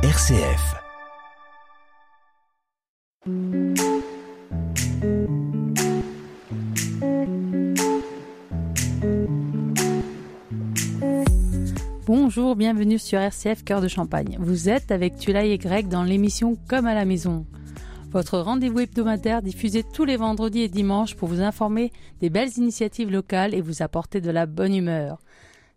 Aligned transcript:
RCF. 0.00 0.76
Bonjour, 12.06 12.54
bienvenue 12.54 13.00
sur 13.00 13.18
RCF 13.18 13.64
Cœur 13.64 13.80
de 13.80 13.88
Champagne. 13.88 14.36
Vous 14.38 14.68
êtes 14.68 14.92
avec 14.92 15.16
Tulay 15.16 15.50
et 15.50 15.58
Greg 15.58 15.88
dans 15.88 16.04
l'émission 16.04 16.56
Comme 16.68 16.86
à 16.86 16.94
la 16.94 17.04
maison. 17.04 17.44
Votre 18.12 18.38
rendez-vous 18.38 18.78
hebdomadaire 18.78 19.42
diffusé 19.42 19.82
tous 19.82 20.04
les 20.04 20.16
vendredis 20.16 20.60
et 20.60 20.68
dimanches 20.68 21.16
pour 21.16 21.28
vous 21.28 21.40
informer 21.40 21.90
des 22.20 22.30
belles 22.30 22.56
initiatives 22.56 23.10
locales 23.10 23.52
et 23.52 23.60
vous 23.60 23.82
apporter 23.82 24.20
de 24.20 24.30
la 24.30 24.46
bonne 24.46 24.76
humeur. 24.76 25.18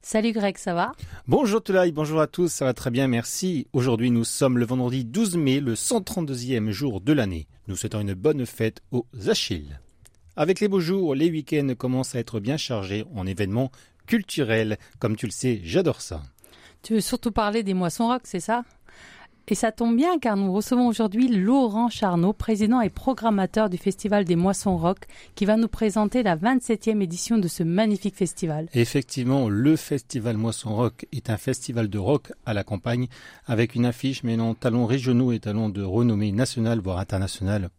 Salut 0.03 0.31
Greg, 0.31 0.57
ça 0.57 0.73
va? 0.73 0.93
Bonjour 1.27 1.63
Tulay, 1.63 1.91
bonjour 1.91 2.21
à 2.21 2.27
tous, 2.27 2.51
ça 2.51 2.65
va 2.65 2.73
très 2.73 2.89
bien, 2.89 3.07
merci. 3.07 3.67
Aujourd'hui 3.71 4.09
nous 4.09 4.23
sommes 4.23 4.57
le 4.57 4.65
vendredi 4.65 5.05
12 5.05 5.37
mai, 5.37 5.59
le 5.59 5.75
132e 5.75 6.71
jour 6.71 7.01
de 7.01 7.13
l'année. 7.13 7.47
Nous 7.67 7.75
souhaitons 7.75 8.01
une 8.01 8.15
bonne 8.15 8.47
fête 8.47 8.81
aux 8.91 9.05
Achilles. 9.27 9.79
Avec 10.35 10.59
les 10.59 10.67
beaux 10.67 10.79
jours, 10.79 11.13
les 11.13 11.29
week-ends 11.29 11.75
commencent 11.77 12.15
à 12.15 12.19
être 12.19 12.39
bien 12.39 12.57
chargés 12.57 13.05
en 13.15 13.27
événements 13.27 13.71
culturels. 14.07 14.79
Comme 14.97 15.15
tu 15.15 15.27
le 15.27 15.31
sais, 15.31 15.61
j'adore 15.63 16.01
ça. 16.01 16.23
Tu 16.81 16.95
veux 16.95 17.01
surtout 17.01 17.31
parler 17.31 17.61
des 17.61 17.75
moissons 17.75 18.07
rock, 18.07 18.23
c'est 18.23 18.39
ça? 18.39 18.63
Et 19.47 19.55
ça 19.55 19.73
tombe 19.73 19.97
bien 19.97 20.17
car 20.17 20.37
nous 20.37 20.53
recevons 20.53 20.87
aujourd'hui 20.87 21.27
Laurent 21.27 21.89
Charnot, 21.89 22.31
président 22.31 22.79
et 22.79 22.89
programmateur 22.89 23.69
du 23.69 23.77
Festival 23.77 24.23
des 24.23 24.37
Moissons 24.37 24.77
Rock, 24.77 24.99
qui 25.35 25.43
va 25.43 25.57
nous 25.57 25.67
présenter 25.67 26.23
la 26.23 26.37
27e 26.37 27.01
édition 27.01 27.37
de 27.37 27.49
ce 27.49 27.63
magnifique 27.63 28.15
festival. 28.15 28.69
Effectivement, 28.73 29.49
le 29.49 29.75
Festival 29.75 30.37
Moisson 30.37 30.73
Rock 30.73 31.05
est 31.11 31.29
un 31.29 31.35
festival 31.35 31.89
de 31.89 31.97
rock 31.97 32.31
à 32.45 32.53
la 32.53 32.63
campagne 32.63 33.07
avec 33.45 33.75
une 33.75 33.85
affiche 33.85 34.23
mêlant 34.23 34.53
talents 34.53 34.85
régionaux 34.85 35.33
et 35.33 35.39
talents 35.39 35.69
de 35.69 35.83
renommée 35.83 36.31
nationale 36.31 36.79
voire 36.79 36.99
internationale 36.99 37.69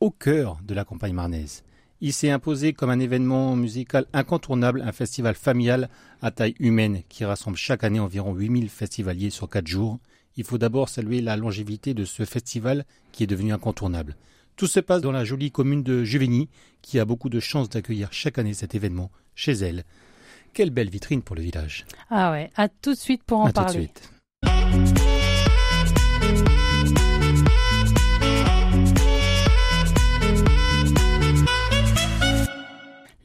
au 0.00 0.10
cœur 0.10 0.58
de 0.64 0.72
la 0.72 0.84
campagne 0.84 1.12
marnaise. 1.12 1.62
Il 2.00 2.14
s'est 2.14 2.30
imposé 2.30 2.72
comme 2.72 2.88
un 2.88 3.00
événement 3.00 3.54
musical 3.54 4.06
incontournable, 4.14 4.80
un 4.80 4.92
festival 4.92 5.34
familial 5.34 5.90
à 6.22 6.30
taille 6.30 6.54
humaine 6.58 7.02
qui 7.10 7.26
rassemble 7.26 7.58
chaque 7.58 7.84
année 7.84 8.00
environ 8.00 8.32
8000 8.32 8.70
festivaliers 8.70 9.28
sur 9.28 9.50
4 9.50 9.66
jours 9.66 9.98
il 10.36 10.44
faut 10.44 10.58
d'abord 10.58 10.88
saluer 10.88 11.20
la 11.20 11.36
longévité 11.36 11.94
de 11.94 12.04
ce 12.04 12.24
festival 12.24 12.84
qui 13.12 13.24
est 13.24 13.26
devenu 13.26 13.52
incontournable. 13.52 14.16
Tout 14.56 14.66
se 14.66 14.80
passe 14.80 15.00
dans 15.00 15.12
la 15.12 15.24
jolie 15.24 15.50
commune 15.50 15.82
de 15.82 16.04
Juvigny, 16.04 16.48
qui 16.82 16.98
a 16.98 17.04
beaucoup 17.04 17.28
de 17.28 17.40
chance 17.40 17.68
d'accueillir 17.68 18.12
chaque 18.12 18.38
année 18.38 18.54
cet 18.54 18.74
événement 18.74 19.10
chez 19.34 19.52
elle. 19.52 19.84
Quelle 20.52 20.70
belle 20.70 20.90
vitrine 20.90 21.22
pour 21.22 21.36
le 21.36 21.42
village. 21.42 21.86
Ah 22.10 22.30
ouais, 22.32 22.50
à 22.56 22.68
tout 22.68 22.92
de 22.92 22.98
suite 22.98 23.22
pour 23.24 23.38
en 23.38 23.46
à 23.46 23.52
parler. 23.52 23.72
Tout 23.72 23.78
de 23.78 24.00
suite. 24.00 24.10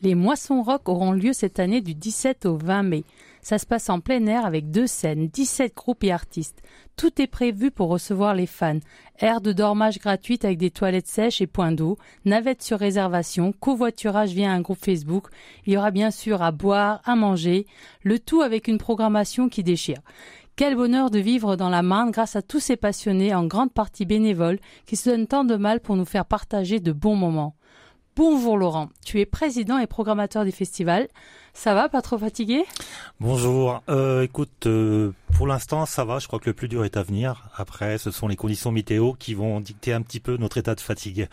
Les 0.06 0.14
moissons 0.14 0.62
rock 0.62 0.88
auront 0.88 1.14
lieu 1.14 1.34
cette 1.34 1.60
année 1.60 1.82
du 1.82 1.96
17 1.96 2.46
au 2.46 2.58
20 2.58 2.84
mai. 2.84 3.04
Ça 3.46 3.60
se 3.60 3.68
passe 3.68 3.92
en 3.92 4.00
plein 4.00 4.26
air 4.26 4.44
avec 4.44 4.72
deux 4.72 4.88
scènes, 4.88 5.28
17 5.28 5.76
groupes 5.76 6.04
et 6.04 6.12
artistes. 6.12 6.64
Tout 6.98 7.22
est 7.22 7.28
prévu 7.28 7.70
pour 7.70 7.90
recevoir 7.90 8.34
les 8.34 8.48
fans. 8.48 8.80
Aire 9.20 9.40
de 9.40 9.54
dormage 9.54 10.00
gratuite 10.00 10.46
avec 10.46 10.58
des 10.58 10.72
toilettes 10.72 11.06
sèches 11.06 11.42
et 11.42 11.46
points 11.46 11.72
d'eau, 11.72 12.00
navette 12.26 12.64
sur 12.64 12.80
réservation, 12.80 13.52
covoiturage 13.52 14.32
via 14.32 14.52
un 14.52 14.62
groupe 14.62 14.84
Facebook. 14.84 15.28
Il 15.68 15.74
y 15.74 15.78
aura 15.78 15.92
bien 15.92 16.10
sûr 16.10 16.42
à 16.42 16.52
boire, 16.52 17.02
à 17.06 17.16
manger, 17.16 17.68
le 18.02 18.18
tout 18.18 18.42
avec 18.42 18.68
une 18.68 18.80
programmation 18.80 19.48
qui 19.48 19.62
déchire. 19.62 20.02
Quel 20.56 20.76
bonheur 20.76 21.12
de 21.12 21.20
vivre 21.20 21.56
dans 21.56 21.70
la 21.70 21.84
Marne 21.84 22.10
grâce 22.10 22.36
à 22.36 22.42
tous 22.42 22.60
ces 22.60 22.78
passionnés, 22.78 23.36
en 23.36 23.46
grande 23.46 23.74
partie 23.74 24.06
bénévoles, 24.06 24.58
qui 24.88 24.96
se 24.96 25.12
donnent 25.12 25.28
tant 25.28 25.44
de 25.44 25.56
mal 25.56 25.82
pour 25.82 25.98
nous 25.98 26.06
faire 26.06 26.26
partager 26.26 26.80
de 26.80 26.94
bons 26.94 27.16
moments. 27.16 27.54
Bonjour 28.18 28.58
Laurent, 28.58 28.88
tu 29.04 29.20
es 29.20 29.26
président 29.26 29.78
et 29.78 29.88
programmateur 29.88 30.46
du 30.46 30.54
festival. 30.54 31.10
Ça 31.54 31.74
va, 31.74 31.90
pas 31.90 32.02
trop 32.02 32.18
fatigué? 32.18 32.64
Bonjour. 33.20 33.84
Euh, 33.90 34.24
écoute, 34.24 34.68
euh, 34.68 35.12
pour 35.34 35.48
l'instant, 35.48 35.86
ça 35.86 36.06
va. 36.06 36.20
Je 36.20 36.28
crois 36.28 36.40
que 36.40 36.50
le 36.50 36.54
plus 36.54 36.70
dur 36.70 36.86
est 36.86 36.96
à 36.96 37.04
venir. 37.04 37.50
Après, 37.58 37.98
ce 37.98 38.12
sont 38.12 38.30
les 38.30 38.38
conditions 38.38 38.72
météo 38.72 39.12
qui 39.20 39.34
vont 39.34 39.60
dicter 39.60 39.92
un 39.92 40.02
petit 40.02 40.22
peu 40.22 40.38
notre 40.38 40.58
état 40.58 40.76
de 40.76 40.80
fatigue. 40.80 41.28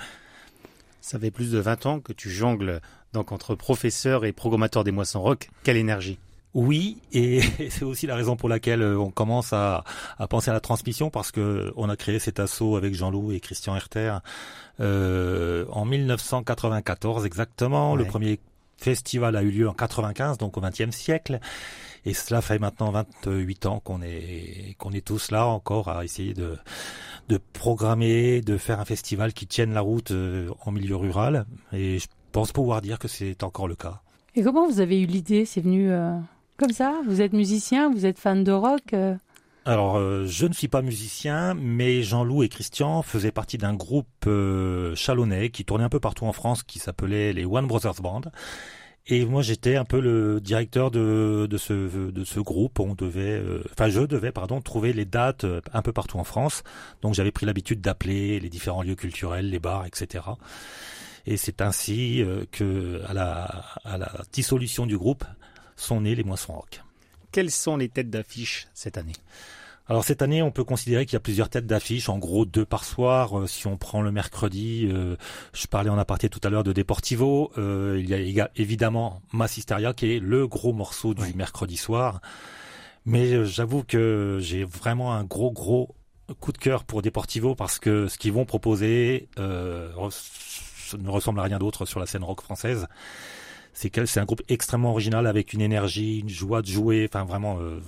Ça 1.01 1.21
fait 1.21 1.31
plus 1.31 1.53
de 1.53 1.59
20 1.61 1.87
ans 1.87 2.01
que 2.01 2.13
tu 2.13 2.29
jongles 2.29 2.81
donc 3.13 3.31
entre 3.31 3.55
professeur 3.55 4.25
et 4.25 4.33
programmateur 4.33 4.83
des 4.83 4.91
moissons 4.91 5.23
rock. 5.23 5.51
Quelle 5.63 5.77
énergie 5.77 6.19
Oui, 6.55 6.99
et 7.13 7.41
c'est 7.71 7.85
aussi 7.85 8.07
la 8.07 8.15
raison 8.15 8.37
pour 8.37 8.49
laquelle 8.49 8.83
euh, 8.83 8.99
on 8.99 9.11
commence 9.11 9.53
à, 9.53 9.85
à 10.19 10.27
penser 10.27 10.51
à 10.51 10.53
la 10.53 10.61
transmission 10.61 11.11
parce 11.11 11.33
que 11.33 11.73
on 11.77 11.89
a 11.89 11.97
créé 11.97 12.19
cet 12.19 12.41
assaut 12.41 12.77
avec 12.77 12.95
Jean-Loup 12.95 13.33
et 13.33 13.41
Christian 13.41 13.75
Herter 13.75 14.19
euh, 14.81 15.65
en 15.71 15.85
1994 15.85 17.25
exactement. 17.25 17.97
Le 17.97 18.05
premier 18.05 18.39
festival 18.77 19.37
a 19.37 19.43
eu 19.43 19.51
lieu 19.51 19.69
en 19.69 19.75
95, 19.75 20.39
donc 20.39 20.57
au 20.57 20.61
XXe 20.61 20.91
siècle. 20.91 21.41
Et 22.05 22.15
cela 22.15 22.43
fait 22.43 22.59
maintenant 22.59 22.91
28 22.91 23.67
ans 23.67 23.81
qu'on 23.81 24.03
est 24.03 24.75
qu'on 24.79 24.91
est 24.91 25.07
tous 25.07 25.31
là 25.31 25.47
encore 25.47 25.89
à 25.89 26.05
essayer 26.05 26.35
de 26.35 26.59
de 27.29 27.39
programmer, 27.53 28.41
de 28.41 28.57
faire 28.57 28.81
un 28.81 28.85
festival 28.85 29.33
qui 29.33 29.47
tienne 29.47 29.73
la 29.73 29.81
route 29.81 30.11
euh, 30.11 30.51
en 30.67 30.73
milieu 30.73 30.97
rural. 30.97 31.47
Et 31.73 31.99
je 31.99 32.09
pense 32.33 32.53
pouvoir 32.53 32.83
dire 32.83 32.99
que 32.99 33.09
c'est 33.09 33.45
encore 33.45 33.69
le 33.69 33.77
cas. 33.77 34.03
Et 34.35 34.43
comment 34.43 34.67
vous 34.67 34.81
avez 34.81 35.01
eu 35.01 35.07
l'idée? 35.07 35.45
C'est 35.45 35.61
venu 35.61 35.91
euh, 35.91 36.19
comme 36.57 36.73
ça 36.73 37.01
Vous 37.07 37.21
êtes 37.21 37.33
musicien, 37.33 37.91
vous 37.91 38.07
êtes 38.07 38.19
fan 38.19 38.45
de 38.45 38.53
rock 38.53 38.93
euh 38.93 39.17
Alors, 39.65 39.97
euh, 39.97 40.27
je 40.27 40.47
ne 40.47 40.53
suis 40.53 40.69
pas 40.69 40.83
musicien, 40.83 41.55
mais 41.55 42.03
Jean-Loup 42.03 42.43
et 42.43 42.49
Christian 42.49 43.03
faisaient 43.03 43.33
partie 43.33 43.59
d'un 43.59 43.75
groupe 43.75 44.07
euh, 44.27 44.95
chalonnais 44.95 45.51
qui 45.51 45.65
tournait 45.65 45.85
un 45.85 45.89
peu 45.89 46.01
partout 46.01 46.25
en 46.25 46.33
France, 46.33 46.63
qui 46.63 46.79
s'appelait 46.79 47.33
les 47.33 47.45
One 47.45 47.67
Brothers 47.67 48.01
Band. 48.03 48.23
Et 49.09 49.25
moi, 49.25 49.43
j'étais 49.43 49.75
un 49.75 49.85
peu 49.85 50.01
le 50.01 50.41
directeur 50.41 50.93
de, 50.93 51.49
ce 51.59 52.41
groupe. 52.41 52.79
On 52.79 52.95
devait, 52.95 53.43
enfin, 53.73 53.89
je 53.89 54.03
devais, 54.03 54.31
pardon, 54.31 54.61
trouver 54.61 54.93
les 54.93 55.05
dates 55.05 55.45
un 55.73 55.83
peu 55.83 55.93
partout 55.93 56.19
en 56.19 56.25
France. 56.25 56.63
Donc, 57.01 57.15
j'avais 57.15 57.33
pris 57.33 57.45
l'habitude 57.45 57.81
d'appeler 57.81 58.39
les 58.39 58.49
différents 58.49 58.83
lieux 58.83 58.95
culturels, 58.95 59.51
les 59.51 59.59
bars, 59.59 59.87
etc. 59.87 60.25
Et 61.27 61.37
c'est 61.37 61.63
ainsi 61.63 62.25
que, 62.53 63.03
à 63.09 63.13
la 63.13 64.23
dissolution 64.33 64.87
du 64.87 64.97
groupe, 64.97 65.25
sont 65.83 66.01
nés 66.01 66.15
les 66.15 66.25
Moissons 66.25 66.55
Rock. 66.55 66.83
Quelles 67.33 67.51
sont 67.51 67.77
les 67.77 67.89
têtes 67.89 68.11
d'affiche 68.11 68.69
cette 68.75 68.99
année? 68.99 69.15
Alors 69.89 70.05
cette 70.05 70.23
année, 70.23 70.43
on 70.43 70.53
peut 70.53 70.65
considérer 70.65 71.07
qu'il 71.07 71.15
y 71.15 71.17
a 71.17 71.21
plusieurs 71.21 71.49
têtes 71.49 71.67
d'affiche, 71.67 72.09
en 72.09 72.19
gros 72.19 72.45
deux 72.47 72.65
par 72.65 72.85
soir. 72.85 73.41
Euh, 73.41 73.47
si 73.47 73.67
on 73.67 73.77
prend 73.77 74.01
le 74.01 74.13
mercredi, 74.13 74.89
euh, 74.91 75.17
je 75.53 75.67
parlais 75.67 75.91
en 75.91 75.99
aparté 75.99 76.29
tout 76.29 76.41
à 76.45 76.51
l'heure 76.51 76.63
de 76.63 76.73
Deportivo, 76.73 77.51
euh, 77.59 78.01
il 78.01 78.09
y 78.09 78.41
a 78.41 78.51
évidemment 78.57 79.21
Massisteria 79.33 79.93
qui 79.93 80.13
est 80.15 80.21
le 80.21 80.47
gros 80.47 80.73
morceau 80.73 81.15
du 81.15 81.23
Oui. 81.23 81.33
mercredi 81.35 81.77
soir. 81.77 82.21
Mais 83.05 83.45
j'avoue 83.45 83.83
que 83.83 84.39
j'ai 84.41 84.63
vraiment 84.63 85.15
un 85.15 85.25
gros 85.25 85.51
gros 85.51 85.95
coup 86.39 86.53
de 86.53 86.59
cœur 86.59 86.85
pour 86.85 87.03
Deportivo 87.03 87.57
parce 87.57 87.81
que 87.81 88.07
ce 88.07 88.17
qu'ils 88.17 88.33
vont 88.33 88.45
proposer 88.45 89.29
ne 89.37 91.09
ressemble 91.09 91.41
à 91.41 91.43
rien 91.43 91.59
d'autre 91.59 91.85
sur 91.85 91.99
la 91.99 92.07
scène 92.07 92.23
rock 92.23 92.41
française. 92.41 92.87
C'est 93.73 94.19
un 94.19 94.25
groupe 94.25 94.43
extrêmement 94.49 94.91
original 94.91 95.27
avec 95.27 95.53
une 95.53 95.61
énergie, 95.61 96.21
une 96.21 96.29
joie 96.29 96.63
de 96.63 96.67
jouer, 96.67 97.09
enfin 97.09 97.25
vraiment 97.25 97.59
euh, 97.61 97.81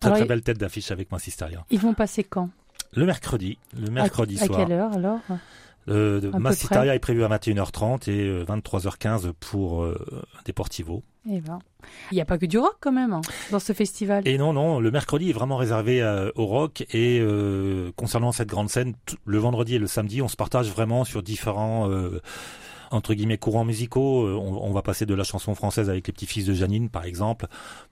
très 0.00 0.08
Alors, 0.08 0.18
très 0.18 0.26
belle 0.26 0.42
tête 0.42 0.58
d'affiche 0.58 0.90
avec 0.90 1.10
Massisteria. 1.12 1.64
Ils 1.70 1.80
vont 1.80 1.94
passer 1.94 2.24
quand? 2.24 2.50
Le 2.92 3.06
mercredi, 3.06 3.58
le 3.78 3.90
mercredi 3.90 4.38
à, 4.38 4.42
à 4.42 4.46
soir. 4.46 4.58
quelle 4.58 4.72
heure 4.72 4.92
alors? 4.92 5.20
Euh, 5.88 6.32
Massitaria 6.38 6.94
est 6.94 6.98
prévu 6.98 7.22
à 7.24 7.28
21h30 7.28 8.10
et 8.10 8.24
euh, 8.24 8.44
23h15 8.44 9.32
pour 9.38 9.84
euh, 9.84 9.96
Deportivo. 10.44 11.04
Eh 11.30 11.40
ben, 11.40 11.58
il 12.12 12.14
n'y 12.14 12.20
a 12.20 12.24
pas 12.24 12.38
que 12.38 12.46
du 12.46 12.58
rock 12.58 12.76
quand 12.80 12.92
même 12.92 13.12
hein, 13.12 13.20
dans 13.50 13.58
ce 13.58 13.72
festival. 13.72 14.26
Et 14.26 14.38
non, 14.38 14.52
non, 14.52 14.80
le 14.80 14.90
mercredi 14.90 15.30
est 15.30 15.32
vraiment 15.32 15.56
réservé 15.56 16.02
euh, 16.02 16.30
au 16.36 16.46
rock 16.46 16.84
et 16.92 17.18
euh, 17.20 17.90
concernant 17.96 18.32
cette 18.32 18.48
grande 18.48 18.70
scène, 18.70 18.94
le 19.24 19.38
vendredi 19.38 19.74
et 19.74 19.78
le 19.78 19.86
samedi, 19.86 20.22
on 20.22 20.28
se 20.28 20.36
partage 20.36 20.70
vraiment 20.70 21.04
sur 21.04 21.22
différents 21.22 21.90
euh, 21.90 22.20
entre 22.90 23.14
guillemets 23.14 23.38
courants 23.38 23.64
musicaux. 23.64 24.26
Euh, 24.26 24.34
On, 24.34 24.62
on 24.68 24.72
va 24.72 24.82
passer 24.82 25.06
de 25.06 25.14
la 25.14 25.24
chanson 25.24 25.54
française 25.54 25.90
avec 25.90 26.06
les 26.06 26.12
petits 26.12 26.26
fils 26.26 26.44
de 26.46 26.54
Janine, 26.54 26.88
par 26.88 27.04
exemple, 27.04 27.46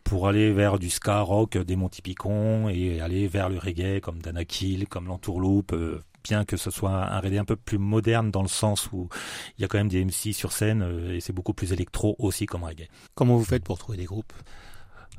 pour 0.05 0.29
aller 0.29 0.53
vers 0.53 0.79
du 0.79 0.91
ska 0.91 1.21
rock 1.21 1.57
des 1.59 1.77
Monty 1.77 2.03
Python 2.03 2.69
et 2.69 3.01
aller 3.01 3.27
vers 3.29 3.49
le 3.49 3.59
reggae 3.59 4.01
comme 4.01 4.21
Dana 4.21 4.45
Kill, 4.45 4.87
comme 4.89 5.07
l'entourloupe. 5.07 5.73
euh, 5.73 6.01
bien 6.27 6.47
que 6.47 6.57
ce 6.57 6.71
soit 6.71 6.91
un 6.91 7.21
reggae 7.21 7.37
un 7.39 7.45
peu 7.45 7.55
plus 7.55 7.77
moderne 7.77 8.31
dans 8.31 8.41
le 8.41 8.49
sens 8.49 8.89
où 8.93 9.11
il 9.59 9.63
y 9.63 9.65
a 9.67 9.69
quand 9.69 9.77
même 9.77 9.89
des 9.91 10.03
MC 10.03 10.33
sur 10.33 10.53
scène 10.53 10.83
euh, 10.83 11.15
et 11.15 11.21
c'est 11.21 11.35
beaucoup 11.35 11.53
plus 11.53 11.73
électro 11.75 12.17
aussi 12.19 12.47
comme 12.47 12.65
reggae. 12.65 12.89
Comment 13.15 13.37
vous 13.37 13.45
faites 13.45 13.63
pour 13.63 13.77
trouver 13.77 13.99
des 13.99 14.07
groupes? 14.07 14.33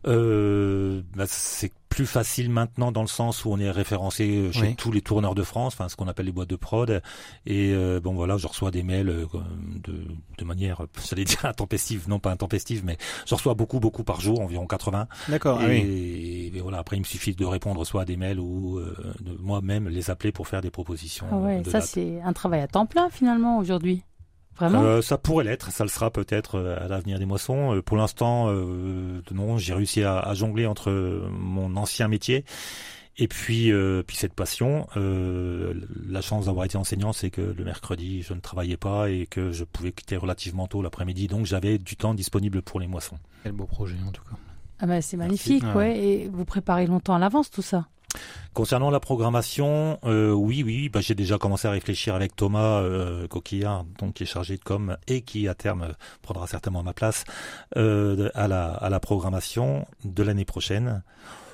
Euh, 0.07 1.01
bah, 1.15 1.25
C'est 1.27 1.71
plus 1.95 2.05
facile 2.05 2.49
maintenant 2.49 2.91
dans 2.91 3.01
le 3.01 3.07
sens 3.07 3.45
où 3.45 3.51
on 3.51 3.57
est 3.57 3.71
référencé 3.71 4.27
euh, 4.27 4.51
chez 4.51 4.75
tous 4.75 4.91
les 4.91 5.01
tourneurs 5.01 5.33
de 5.33 5.43
France, 5.43 5.75
enfin 5.75 5.87
ce 5.87 5.95
qu'on 5.95 6.09
appelle 6.09 6.25
les 6.25 6.33
boîtes 6.33 6.49
de 6.49 6.57
prod. 6.57 7.01
Et 7.45 7.71
euh, 7.73 8.01
bon 8.01 8.13
voilà, 8.13 8.35
je 8.35 8.47
reçois 8.47 8.69
des 8.69 8.83
mails 8.83 9.07
euh, 9.07 9.25
de, 9.81 10.03
de 10.37 10.43
manière, 10.43 10.81
j'allais 11.09 11.23
dire 11.23 11.45
intempestive, 11.45 12.09
non 12.09 12.19
pas 12.19 12.31
intempestive, 12.31 12.83
mais 12.83 12.97
je 13.25 13.33
reçois 13.33 13.53
beaucoup, 13.53 13.79
beaucoup 13.79 14.03
par 14.03 14.19
jour, 14.19 14.41
environ 14.41 14.67
80. 14.67 15.07
D'accord. 15.29 15.59
Ah 15.61 15.73
et, 15.73 16.51
et, 16.53 16.59
voilà, 16.59 16.79
après 16.79 16.97
il 16.97 16.99
me 16.99 17.05
suffit 17.05 17.33
de 17.33 17.45
répondre 17.45 17.85
soit 17.85 18.01
à 18.01 18.05
des 18.05 18.17
mails 18.17 18.41
ou 18.41 18.81
de 19.21 19.37
moi-même 19.39 19.87
les 19.87 20.09
appeler 20.09 20.33
pour 20.33 20.49
faire 20.49 20.59
des 20.59 20.71
propositions. 20.71 21.27
Ah 21.31 21.37
ouais, 21.37 21.63
ça 21.65 21.79
c'est 21.79 22.19
un 22.21 22.33
travail 22.33 22.59
à 22.59 22.67
temps 22.67 22.85
plein 22.85 23.09
finalement 23.09 23.57
aujourd'hui. 23.57 24.03
Vraiment 24.57 24.83
euh, 24.83 25.01
Ça 25.01 25.17
pourrait 25.17 25.43
l'être, 25.43 25.71
ça 25.71 25.83
le 25.83 25.89
sera 25.89 26.11
peut-être 26.11 26.55
euh, 26.55 26.83
à 26.83 26.87
l'avenir 26.87 27.19
des 27.19 27.25
moissons. 27.25 27.75
Euh, 27.75 27.81
pour 27.81 27.97
l'instant, 27.97 28.49
euh, 28.49 29.21
non, 29.31 29.57
j'ai 29.57 29.73
réussi 29.73 30.03
à, 30.03 30.19
à, 30.19 30.33
jongler 30.33 30.65
entre 30.65 30.91
mon 31.31 31.75
ancien 31.75 32.07
métier 32.07 32.45
et 33.17 33.27
puis, 33.27 33.71
euh, 33.71 34.03
puis 34.05 34.17
cette 34.17 34.33
passion. 34.33 34.87
Euh, 34.97 35.73
la 36.07 36.21
chance 36.21 36.45
d'avoir 36.45 36.65
été 36.65 36.77
enseignant, 36.77 37.13
c'est 37.13 37.29
que 37.29 37.41
le 37.41 37.63
mercredi, 37.63 38.21
je 38.21 38.33
ne 38.33 38.39
travaillais 38.39 38.77
pas 38.77 39.09
et 39.09 39.25
que 39.25 39.51
je 39.51 39.63
pouvais 39.63 39.91
quitter 39.91 40.17
relativement 40.17 40.67
tôt 40.67 40.81
l'après-midi, 40.81 41.27
donc 41.27 41.45
j'avais 41.45 41.77
du 41.77 41.95
temps 41.95 42.13
disponible 42.13 42.61
pour 42.61 42.79
les 42.79 42.87
moissons. 42.87 43.17
Quel 43.43 43.53
beau 43.53 43.65
projet 43.65 43.95
en 44.05 44.11
tout 44.11 44.23
cas. 44.23 44.35
Ah 44.79 44.87
bah 44.87 45.01
c'est 45.01 45.15
magnifique, 45.15 45.63
ouais. 45.75 45.97
Et 45.97 46.27
vous 46.27 46.43
préparez 46.43 46.85
longtemps 46.85 47.15
à 47.15 47.19
l'avance 47.19 47.49
tout 47.49 47.61
ça 47.61 47.87
Concernant 48.53 48.89
la 48.89 48.99
programmation, 48.99 49.99
euh, 50.05 50.31
oui, 50.31 50.63
oui, 50.63 50.89
bah, 50.89 51.01
j'ai 51.01 51.15
déjà 51.15 51.37
commencé 51.37 51.67
à 51.67 51.71
réfléchir 51.71 52.15
avec 52.15 52.35
Thomas 52.35 52.81
euh, 52.81 53.27
Coquillard, 53.27 53.83
donc 53.99 54.15
qui 54.15 54.23
est 54.23 54.25
chargé 54.27 54.57
de 54.57 54.63
com 54.63 54.97
et 55.07 55.21
qui 55.21 55.47
à 55.47 55.55
terme 55.55 55.93
prendra 56.21 56.47
certainement 56.47 56.83
ma 56.83 56.93
place 56.93 57.25
euh, 57.75 58.29
à 58.33 58.47
la 58.47 58.71
à 58.71 58.89
la 58.89 58.99
programmation 58.99 59.85
de 60.03 60.23
l'année 60.23 60.45
prochaine. 60.45 61.03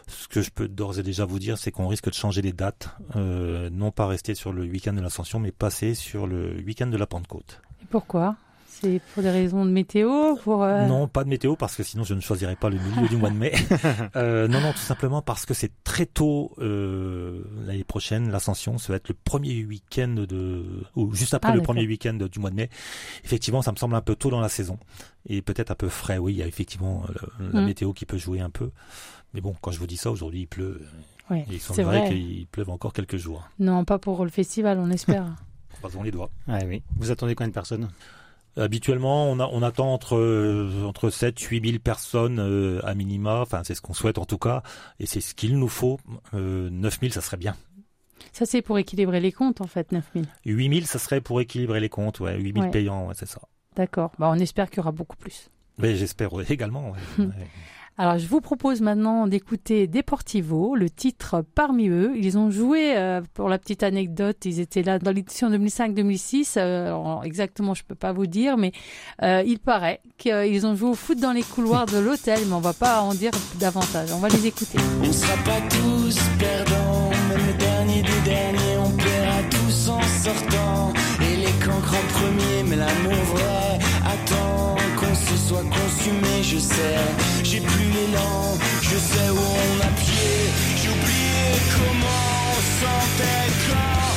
Ce 0.08 0.28
que 0.28 0.42
je 0.42 0.52
peux 0.52 0.68
d'ores 0.68 1.00
et 1.00 1.04
déjà 1.04 1.25
vous 1.25 1.40
dire, 1.40 1.58
c'est 1.58 1.72
qu'on 1.72 1.88
risque 1.88 2.10
de 2.10 2.13
changer 2.13 2.42
les 2.42 2.52
dates, 2.52 2.90
euh, 3.16 3.69
non 3.72 3.92
pas 3.92 4.07
rester 4.07 4.36
sur 4.36 4.52
le 4.52 4.64
week-end 4.64 4.94
de 4.94 5.02
l'Ascension, 5.02 5.40
mais 5.40 5.52
passer 5.52 5.96
sur 5.96 6.28
le 6.28 6.62
week-end 6.66 6.88
de 6.88 6.98
la 6.98 7.07
Pentecôte. 7.07 7.62
Et 7.81 7.86
pourquoi? 7.90 8.36
C'est 8.81 9.01
pour 9.13 9.22
des 9.22 9.30
raisons 9.30 9.63
de 9.66 9.69
météo 9.69 10.36
pour 10.38 10.63
euh... 10.63 10.88
Non, 10.88 11.07
pas 11.07 11.24
de 11.24 11.30
météo 11.30 11.56
parce 11.56 11.75
que 11.75 11.83
sinon 11.83 12.04
je 12.04 12.13
ne 12.13 12.19
choisirais 12.19 12.56
pas 12.56 12.69
le 12.69 12.78
milieu 12.78 13.07
du 13.07 13.16
mois 13.16 13.30
de 13.30 13.36
mai. 13.36 13.54
euh, 14.16 14.48
non, 14.48 14.60
non, 14.60 14.72
tout 14.72 14.80
simplement 14.80 15.22
parce 15.22 15.45
que 15.45 15.54
c'est 15.54 15.72
très 15.83 16.06
tôt 16.06 16.54
euh, 16.60 17.44
l'année 17.66 17.83
prochaine. 17.83 18.31
L'ascension, 18.31 18.78
ça 18.78 18.92
va 18.94 18.98
être 18.98 19.10
le 19.10 19.16
premier 19.24 19.63
week-end 19.63 20.25
de 20.28 20.66
ou 20.95 21.13
juste 21.13 21.33
après 21.33 21.51
ah, 21.51 21.56
le 21.56 21.62
premier 21.62 21.86
week-end 21.86 22.13
du 22.13 22.39
mois 22.39 22.50
de 22.50 22.56
mai. 22.56 22.69
Effectivement, 23.24 23.62
ça 23.62 23.72
me 23.72 23.78
semble 23.78 23.95
un 23.95 24.01
peu 24.01 24.16
tôt 24.16 24.31
dans 24.31 24.42
la 24.42 24.50
saison 24.50 24.80
et 25.28 25.42
peut-être 25.42 25.72
un 25.72 25.75
peu 25.75 25.89
frais. 25.89 26.18
Oui, 26.18 26.33
il 26.33 26.38
y 26.38 26.44
a 26.44 26.48
effectivement 26.48 27.04
le, 27.39 27.51
la 27.54 27.62
mmh. 27.62 27.66
météo 27.66 27.94
qui 27.94 28.06
peut 28.06 28.18
jouer 28.18 28.42
un 28.42 28.50
peu. 28.50 28.72
Mais 29.33 29.42
bon, 29.42 29.56
quand 29.62 29.72
je 29.72 29.80
vous 29.80 29.88
dis 29.88 29.98
ça, 29.98 30.12
aujourd'hui 30.12 30.42
il 30.42 30.48
pleut. 30.48 30.81
Oui, 31.30 31.44
il 31.50 31.62
semblerait 31.62 32.10
qu'il 32.10 32.48
pleuve 32.48 32.69
encore 32.69 32.94
quelques 32.94 33.18
jours. 33.18 33.48
Non, 33.60 33.86
pas 33.86 34.00
pour 34.00 34.24
le 34.24 34.31
festival, 34.31 34.80
on 34.80 34.89
espère. 34.89 35.25
Croisons 35.80 36.04
les 36.04 36.12
doigts. 36.12 36.30
Ah, 36.48 36.60
oui. 36.66 36.83
Vous 36.98 37.12
attendez 37.12 37.36
combien 37.36 37.48
de 37.48 37.54
personnes 37.54 37.89
Habituellement, 38.57 39.31
on, 39.31 39.39
a, 39.39 39.48
on 39.48 39.63
attend 39.63 39.94
entre 39.94 40.18
euh, 40.18 40.83
entre 40.86 41.09
7 41.09 41.39
8 41.39 41.65
000 41.65 41.80
personnes 41.80 42.39
euh, 42.39 42.86
à 42.86 42.94
minima. 42.94 43.39
Enfin, 43.39 43.62
c'est 43.63 43.75
ce 43.75 43.81
qu'on 43.81 43.94
souhaite 43.94 44.18
en 44.18 44.25
tout 44.25 44.38
cas, 44.38 44.62
et 45.00 45.06
c'est 45.06 45.21
ce 45.21 45.33
qu'il 45.33 45.57
nous 45.57 45.69
faut. 45.69 46.00
Euh, 46.33 46.69
9 46.69 47.00
000, 47.00 47.13
ça 47.13 47.21
serait 47.21 47.38
bien. 47.38 47.56
Ça, 48.33 48.45
c'est 48.45 48.62
pour 48.62 48.77
équilibrer 48.77 49.19
les 49.19 49.31
comptes, 49.31 49.62
en 49.62 49.68
fait, 49.68 49.92
9 49.92 50.03
000. 50.13 50.25
8 50.45 50.74
000, 50.74 50.86
ça 50.86 51.00
serait 51.00 51.21
pour 51.21 51.42
équilibrer 51.42 51.80
les 51.80 51.89
comptes, 51.89 52.19
ouais. 52.19 52.38
8 52.38 52.53
000 52.53 52.65
ouais. 52.65 52.71
payants, 52.71 53.07
ouais, 53.07 53.13
c'est 53.18 53.27
ça. 53.27 53.42
D'accord. 53.75 54.12
Bah, 54.19 54.30
on 54.30 54.39
espère 54.39 54.69
qu'il 54.69 54.77
y 54.77 54.80
aura 54.81 54.92
beaucoup 54.92 55.18
plus. 55.18 55.50
Mais 55.77 55.95
j'espère 55.95 56.30
également. 56.50 56.92
Ouais. 56.92 57.25
Alors, 57.98 58.18
je 58.18 58.26
vous 58.26 58.42
propose 58.42 58.82
maintenant 58.82 59.28
d'écouter 59.28 59.86
Deportivo, 59.86 60.76
le 60.76 60.90
titre 60.90 61.44
parmi 61.54 61.90
eux. 61.90 62.14
Ils 62.16 62.38
ont 62.38 62.50
joué, 62.50 62.98
euh, 62.98 63.22
pour 63.34 63.50
la 63.50 63.60
petite 63.60 63.84
anecdote, 63.84 64.38
ils 64.46 64.60
étaient 64.60 64.82
là 64.82 64.98
dans 64.98 65.12
l'édition 65.12 65.50
2005-2006. 65.50 66.54
Euh, 66.58 67.22
exactement, 67.22 67.74
je 67.74 67.84
peux 67.84 67.96
pas 67.96 68.14
vous 68.14 68.28
dire, 68.28 68.58
mais 68.58 68.72
euh, 69.22 69.44
il 69.46 69.60
paraît 69.60 70.02
qu'ils 70.18 70.66
ont 70.66 70.76
joué 70.76 70.90
au 70.90 70.96
foot 70.96 71.20
dans 71.20 71.34
les 71.34 71.44
couloirs 71.44 71.86
de 71.86 71.98
l'hôtel, 71.98 72.40
mais 72.48 72.54
on 72.54 72.60
va 72.60 72.74
pas 72.74 73.02
en 73.02 73.14
dire 73.14 73.32
davantage. 73.60 74.10
On 74.14 74.20
va 74.20 74.30
les 74.30 74.48
écouter. 74.48 74.80
On 75.04 75.12
sera 75.12 75.36
pas 75.44 75.62
tous 75.70 76.18
perdants, 76.40 77.10
même 77.30 77.46
le 77.46 77.54
dernier 77.60 78.02
des 78.02 78.22
derniers, 78.24 78.78
on 78.80 78.92
paiera 78.98 79.44
tous 79.50 79.90
en 79.90 80.02
sortant. 80.02 80.94
Et 81.22 81.36
les 81.36 81.66
cancres 81.66 81.94
en 81.94 82.20
premier, 82.20 82.64
mais 82.68 82.78
l'amour 82.78 83.70
consumé, 85.59 86.44
je 86.44 86.57
sais. 86.57 86.98
J'ai 87.44 87.59
plus 87.59 87.89
l'élan, 87.92 88.57
je 88.81 88.98
sais 88.98 89.30
où 89.30 89.38
on 89.38 89.80
a 89.81 89.92
pied. 90.00 90.38
J'ai 90.77 90.89
oublié 90.89 91.44
comment 91.75 92.24
on 92.51 92.62
sentait 92.80 93.50
quand 93.68 94.12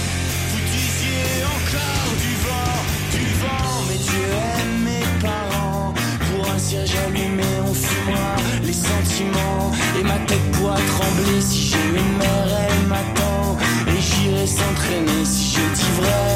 vous 0.50 0.62
disiez 0.70 1.44
encore 1.56 2.12
du 2.24 2.34
vent, 2.46 2.76
du 3.12 3.26
vent. 3.42 3.82
Mais 3.88 3.98
Dieu 3.98 4.26
aime 4.60 4.76
mes 4.84 5.06
parents. 5.20 5.94
Pour 6.30 6.50
un 6.52 6.58
siège 6.58 6.94
allumé, 7.06 7.44
on 7.66 7.74
fumera 7.74 8.36
les 8.62 8.72
sentiments. 8.72 9.72
Et 9.98 10.04
ma 10.04 10.18
tête 10.26 10.50
pourra 10.52 10.76
trembler 10.76 11.40
si 11.40 11.68
j'ai 11.68 11.88
une 11.88 12.16
mère, 12.18 12.48
elle 12.68 12.86
m'attend. 12.86 13.56
Et 13.88 14.00
j'irai 14.00 14.46
s'entraîner 14.46 15.24
si 15.24 15.56
je 15.56 15.74
dis 15.74 15.92
vrai, 16.00 16.33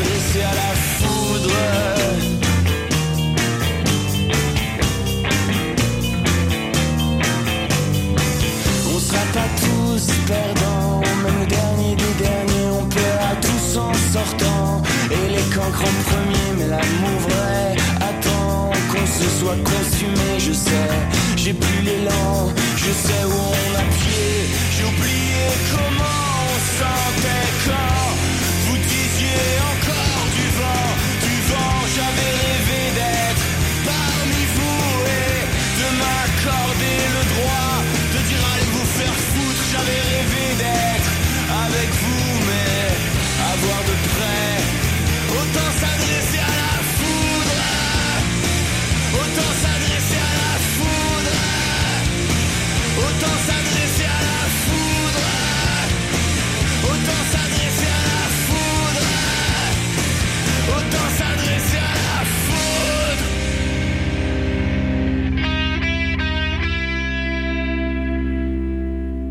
autant 0.00 0.20
s'adresser 0.20 0.79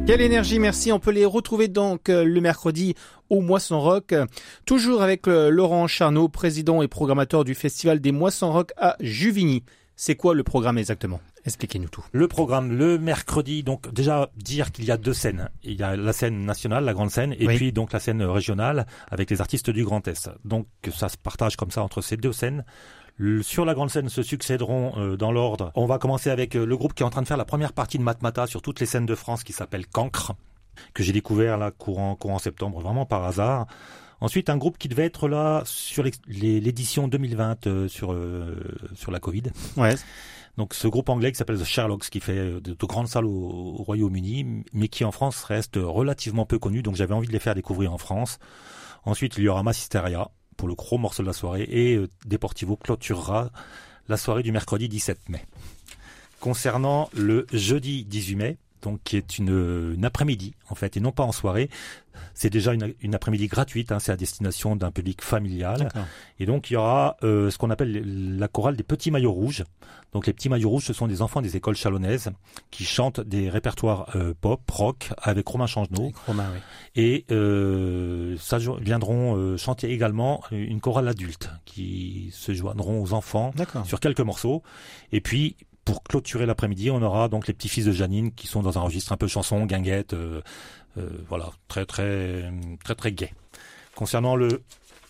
Quelle 0.09 0.21
énergie, 0.21 0.57
merci. 0.57 0.91
On 0.91 0.99
peut 0.99 1.11
les 1.11 1.23
retrouver 1.23 1.67
donc 1.67 2.09
euh, 2.09 2.23
le 2.23 2.41
mercredi 2.41 2.95
au 3.29 3.41
Moisson 3.41 3.79
Rock, 3.79 4.15
toujours 4.65 5.03
avec 5.03 5.27
euh, 5.27 5.51
Laurent 5.51 5.85
Charnot, 5.85 6.29
président 6.29 6.81
et 6.81 6.87
programmateur 6.87 7.43
du 7.43 7.53
Festival 7.53 7.99
des 7.99 8.11
Moissons 8.11 8.51
Rock 8.51 8.71
à 8.75 8.95
Juvigny. 9.01 9.63
C'est 9.95 10.15
quoi 10.15 10.33
le 10.33 10.41
programme 10.41 10.79
exactement? 10.79 11.21
Expliquez-nous 11.45 11.89
tout. 11.89 12.03
Le 12.11 12.27
programme, 12.27 12.75
le 12.75 12.97
mercredi, 12.97 13.61
donc 13.61 13.93
déjà 13.93 14.31
dire 14.35 14.71
qu'il 14.71 14.85
y 14.85 14.91
a 14.91 14.97
deux 14.97 15.13
scènes. 15.13 15.49
Il 15.61 15.79
y 15.79 15.83
a 15.83 15.95
la 15.95 16.11
scène 16.11 16.43
nationale, 16.43 16.85
la 16.85 16.93
grande 16.93 17.11
scène, 17.11 17.35
et 17.37 17.45
Oui. 17.45 17.57
puis 17.57 17.71
donc 17.71 17.93
la 17.93 17.99
scène 17.99 18.23
régionale 18.23 18.87
avec 19.11 19.29
les 19.29 19.41
artistes 19.41 19.69
du 19.69 19.83
Grand 19.83 20.07
Est. 20.07 20.31
Donc 20.43 20.65
ça 20.91 21.09
se 21.09 21.17
partage 21.17 21.55
comme 21.55 21.69
ça 21.69 21.83
entre 21.83 22.01
ces 22.01 22.17
deux 22.17 22.33
scènes. 22.33 22.65
Sur 23.41 23.65
la 23.65 23.73
grande 23.73 23.89
scène 23.89 24.09
se 24.09 24.23
succéderont 24.23 24.93
euh, 24.97 25.17
dans 25.17 25.31
l'ordre. 25.31 25.71
On 25.75 25.85
va 25.85 25.97
commencer 25.97 26.29
avec 26.29 26.55
euh, 26.55 26.65
le 26.65 26.77
groupe 26.77 26.93
qui 26.93 27.03
est 27.03 27.05
en 27.05 27.09
train 27.09 27.21
de 27.21 27.27
faire 27.27 27.37
la 27.37 27.45
première 27.45 27.73
partie 27.73 27.97
de 27.97 28.03
Matmata 28.03 28.47
sur 28.47 28.61
toutes 28.61 28.79
les 28.79 28.85
scènes 28.85 29.05
de 29.05 29.15
France 29.15 29.43
qui 29.43 29.53
s'appelle 29.53 29.87
Cancre. 29.87 30.33
que 30.93 31.03
j'ai 31.03 31.13
découvert 31.13 31.57
là 31.57 31.71
courant 31.71 32.15
courant 32.15 32.39
septembre, 32.39 32.79
vraiment 32.79 33.05
par 33.05 33.23
hasard. 33.25 33.67
Ensuite, 34.21 34.49
un 34.49 34.57
groupe 34.57 34.77
qui 34.77 34.89
devait 34.89 35.05
être 35.05 35.29
là 35.29 35.63
sur 35.65 36.03
l'édition 36.27 37.07
2020 37.07 37.67
euh, 37.67 37.87
sur 37.87 38.11
euh, 38.11 38.55
sur 38.93 39.11
la 39.11 39.19
Covid. 39.19 39.43
Ouais. 39.77 39.95
Donc 40.57 40.73
ce 40.73 40.87
groupe 40.89 41.07
anglais 41.07 41.31
qui 41.31 41.37
s'appelle 41.37 41.57
The 41.57 41.63
Sherlocks, 41.63 42.09
qui 42.09 42.19
fait 42.19 42.37
euh, 42.37 42.59
de, 42.59 42.75
grandes 42.85 43.07
salles 43.07 43.25
au, 43.25 43.29
au 43.79 43.83
Royaume-Uni, 43.83 44.65
mais 44.73 44.89
qui 44.89 45.05
en 45.05 45.11
France 45.11 45.43
reste 45.43 45.77
relativement 45.81 46.45
peu 46.45 46.59
connu. 46.59 46.81
Donc 46.81 46.95
j'avais 46.95 47.13
envie 47.13 47.27
de 47.27 47.33
les 47.33 47.39
faire 47.39 47.55
découvrir 47.55 47.93
en 47.93 47.97
France. 47.97 48.39
Ensuite, 49.05 49.37
il 49.37 49.45
y 49.45 49.47
aura 49.47 49.63
Massisteria 49.63 50.29
pour 50.59 50.67
le 50.67 50.75
gros 50.75 50.97
morceau 50.97 51.23
de 51.23 51.27
la 51.27 51.33
soirée 51.33 51.65
et 51.71 52.01
Deportivo 52.25 52.75
clôturera 52.75 53.49
la 54.09 54.17
soirée 54.17 54.43
du 54.43 54.51
mercredi 54.51 54.89
17 54.89 55.29
mai. 55.29 55.45
Concernant 56.41 57.09
le 57.15 57.47
jeudi 57.53 58.03
18 58.03 58.35
mai, 58.35 58.57
donc 58.81 59.01
qui 59.03 59.17
est 59.17 59.37
une, 59.37 59.93
une 59.95 60.05
après-midi 60.05 60.53
en 60.69 60.75
fait 60.75 60.97
et 60.97 60.99
non 60.99 61.11
pas 61.11 61.23
en 61.23 61.31
soirée. 61.31 61.69
C'est 62.33 62.49
déjà 62.49 62.73
une, 62.73 62.93
une 63.01 63.15
après-midi 63.15 63.47
gratuite, 63.47 63.91
hein, 63.93 63.99
c'est 63.99 64.11
à 64.11 64.17
destination 64.17 64.75
d'un 64.75 64.91
public 64.91 65.21
familial. 65.21 65.89
Et 66.37 66.45
donc 66.45 66.69
il 66.69 66.73
y 66.73 66.75
aura 66.75 67.15
euh, 67.23 67.49
ce 67.49 67.57
qu'on 67.57 67.69
appelle 67.69 68.37
la 68.37 68.47
chorale 68.49 68.75
des 68.75 68.83
petits 68.83 69.09
maillots 69.09 69.31
rouges. 69.31 69.63
Donc 70.11 70.27
les 70.27 70.33
petits 70.33 70.49
maillots 70.49 70.69
rouges, 70.69 70.85
ce 70.85 70.93
sont 70.93 71.07
des 71.07 71.21
enfants 71.21 71.41
des 71.41 71.55
écoles 71.55 71.75
chalonnaises 71.75 72.31
qui 72.71 72.83
chantent 72.83 73.21
des 73.21 73.49
répertoires 73.49 74.15
euh, 74.15 74.33
pop, 74.39 74.61
rock 74.69 75.11
avec 75.17 75.47
Romain 75.47 75.67
Changenot. 75.67 76.11
Romain, 76.27 76.49
oui. 76.53 76.59
Et 76.95 77.25
euh, 77.31 78.35
ça 78.37 78.57
viendront 78.57 79.37
euh, 79.37 79.55
chanter 79.55 79.91
également 79.91 80.43
une 80.51 80.81
chorale 80.81 81.07
adulte 81.07 81.49
qui 81.63 82.31
se 82.33 82.53
joindront 82.53 83.01
aux 83.01 83.13
enfants 83.13 83.53
sur 83.85 83.99
quelques 83.99 84.19
morceaux. 84.19 84.61
Et 85.11 85.21
puis 85.21 85.55
pour 85.89 86.03
clôturer 86.03 86.45
l'après-midi, 86.45 86.91
on 86.91 87.01
aura 87.01 87.29
donc 87.29 87.47
les 87.47 87.53
petits-fils 87.55 87.83
de 87.83 87.91
Janine 87.91 88.31
qui 88.31 88.45
sont 88.45 88.61
dans 88.61 88.77
un 88.77 88.81
registre 88.81 89.11
un 89.11 89.17
peu 89.17 89.25
chanson, 89.25 89.65
guinguette, 89.65 90.13
euh, 90.13 90.39
euh, 90.99 91.09
voilà, 91.27 91.49
très 91.67 91.87
très 91.87 92.53
très 92.83 92.93
très 92.93 93.11
gai. 93.11 93.33
Concernant 93.95 94.35
le 94.35 94.61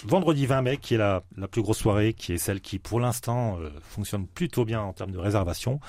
vendredi 0.06 0.46
20 0.46 0.62
mai, 0.62 0.78
qui 0.78 0.94
est 0.94 0.98
la, 0.98 1.24
la 1.36 1.50
plus 1.50 1.62
grosse 1.62 1.80
soirée, 1.80 2.14
qui 2.14 2.32
est 2.32 2.38
celle 2.38 2.62
qui 2.62 2.80
pour 2.80 3.02
l'instant 3.02 3.60
euh, 3.60 3.72
fonctionne 3.82 4.26
plutôt 4.26 4.64
bien 4.64 4.80
en 4.80 4.94
termes 4.94 5.12
de 5.12 5.18
réservation, 5.18 5.82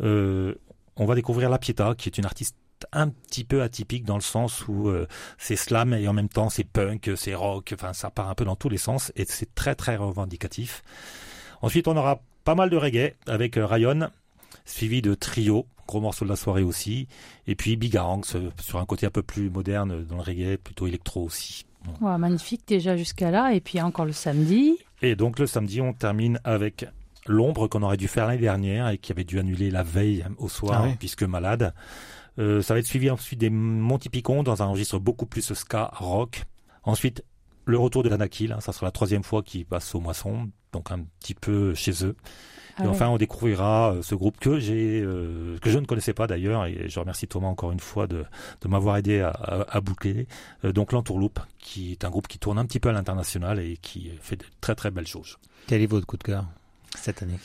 on 0.00 1.06
va 1.06 1.14
découvrir 1.14 1.48
La 1.48 1.58
Pietà, 1.58 1.94
qui 1.96 2.08
est 2.08 2.18
une 2.18 2.26
artiste 2.26 2.56
un 2.90 3.10
petit 3.10 3.44
peu 3.44 3.62
atypique 3.62 4.04
dans 4.04 4.16
le 4.16 4.20
sens 4.20 4.66
où 4.66 4.92
c'est 5.38 5.54
slam 5.54 5.94
et 5.94 6.08
en 6.08 6.12
même 6.12 6.28
temps 6.28 6.50
c'est 6.50 6.64
punk, 6.64 7.12
c'est 7.14 7.36
rock, 7.36 7.70
enfin 7.72 7.92
ça 7.92 8.10
part 8.10 8.28
un 8.28 8.34
peu 8.34 8.44
dans 8.44 8.56
tous 8.56 8.68
les 8.68 8.78
sens 8.78 9.12
et 9.14 9.24
c'est 9.26 9.54
très 9.54 9.76
très 9.76 9.94
revendicatif. 9.94 10.82
Ensuite 11.62 11.86
on 11.86 11.96
aura 11.96 12.20
pas 12.42 12.56
mal 12.56 12.68
de 12.68 12.76
reggae 12.76 13.14
avec 13.26 13.54
Ryan 13.56 14.10
suivi 14.64 15.02
de 15.02 15.14
Trio, 15.14 15.66
gros 15.86 16.00
morceau 16.00 16.24
de 16.24 16.30
la 16.30 16.36
soirée 16.36 16.62
aussi, 16.62 17.08
et 17.46 17.54
puis 17.54 17.76
Bigarang 17.76 18.22
sur 18.24 18.78
un 18.78 18.86
côté 18.86 19.06
un 19.06 19.10
peu 19.10 19.22
plus 19.22 19.50
moderne 19.50 20.04
dans 20.04 20.16
le 20.16 20.22
reggae, 20.22 20.56
plutôt 20.56 20.86
électro 20.86 21.22
aussi. 21.22 21.66
magnifique 22.00 22.62
déjà 22.66 22.96
jusqu'à 22.96 23.30
là, 23.30 23.54
et 23.54 23.60
puis 23.60 23.80
encore 23.80 24.06
le 24.06 24.12
samedi. 24.12 24.78
Et 25.02 25.16
donc 25.16 25.38
le 25.38 25.46
samedi, 25.46 25.80
on 25.80 25.92
termine 25.92 26.40
avec 26.44 26.86
l'ombre 27.26 27.68
qu'on 27.68 27.82
aurait 27.82 27.96
dû 27.96 28.08
faire 28.08 28.26
l'année 28.26 28.40
dernière 28.40 28.88
et 28.88 28.98
qui 28.98 29.12
avait 29.12 29.24
dû 29.24 29.38
annuler 29.38 29.70
la 29.70 29.82
veille 29.82 30.24
au 30.38 30.48
soir 30.48 30.86
ah 30.86 30.94
puisque 30.98 31.22
malade. 31.22 31.74
Euh, 32.38 32.62
ça 32.62 32.74
va 32.74 32.80
être 32.80 32.86
suivi 32.86 33.10
ensuite 33.10 33.38
des 33.38 33.50
Monty 33.50 34.08
Picon 34.08 34.42
dans 34.42 34.62
un 34.62 34.66
registre 34.66 34.98
beaucoup 34.98 35.26
plus 35.26 35.52
ska 35.52 35.90
rock. 35.94 36.44
Ensuite, 36.82 37.24
le 37.64 37.78
retour 37.78 38.02
de 38.02 38.08
l'Anakil, 38.08 38.52
hein, 38.52 38.60
ça 38.60 38.72
sera 38.72 38.86
la 38.86 38.90
troisième 38.90 39.22
fois 39.22 39.42
qu'il 39.42 39.64
passe 39.64 39.94
au 39.94 40.00
Moisson, 40.00 40.50
donc 40.72 40.90
un 40.90 41.04
petit 41.20 41.34
peu 41.34 41.74
chez 41.74 42.04
eux. 42.04 42.16
Ah 42.76 42.84
et 42.84 42.88
enfin, 42.88 43.08
on 43.08 43.16
découvrira 43.16 43.92
euh, 43.92 44.02
ce 44.02 44.14
groupe 44.14 44.38
que 44.40 44.58
j'ai, 44.58 45.00
euh, 45.00 45.58
que 45.60 45.70
je 45.70 45.78
ne 45.78 45.86
connaissais 45.86 46.12
pas 46.14 46.26
d'ailleurs, 46.26 46.66
et 46.66 46.88
je 46.88 46.98
remercie 47.00 47.28
Thomas 47.28 47.48
encore 47.48 47.70
une 47.72 47.80
fois 47.80 48.06
de, 48.06 48.24
de 48.62 48.68
m'avoir 48.68 48.96
aidé 48.96 49.20
à, 49.20 49.30
à, 49.30 49.80
boucler. 49.80 50.26
Euh, 50.64 50.72
donc 50.72 50.92
l'Entourloupe, 50.92 51.40
qui 51.58 51.92
est 51.92 52.04
un 52.04 52.10
groupe 52.10 52.26
qui 52.26 52.38
tourne 52.38 52.58
un 52.58 52.66
petit 52.66 52.80
peu 52.80 52.88
à 52.88 52.92
l'international 52.92 53.60
et 53.60 53.76
qui 53.76 54.10
fait 54.20 54.36
de 54.36 54.44
très 54.60 54.74
très 54.74 54.90
belles 54.90 55.06
choses. 55.06 55.38
Quel 55.66 55.82
est 55.82 55.86
votre 55.86 56.06
coup 56.06 56.16
de 56.16 56.24
cœur? 56.24 56.46
Cette 56.98 57.22
année 57.22 57.38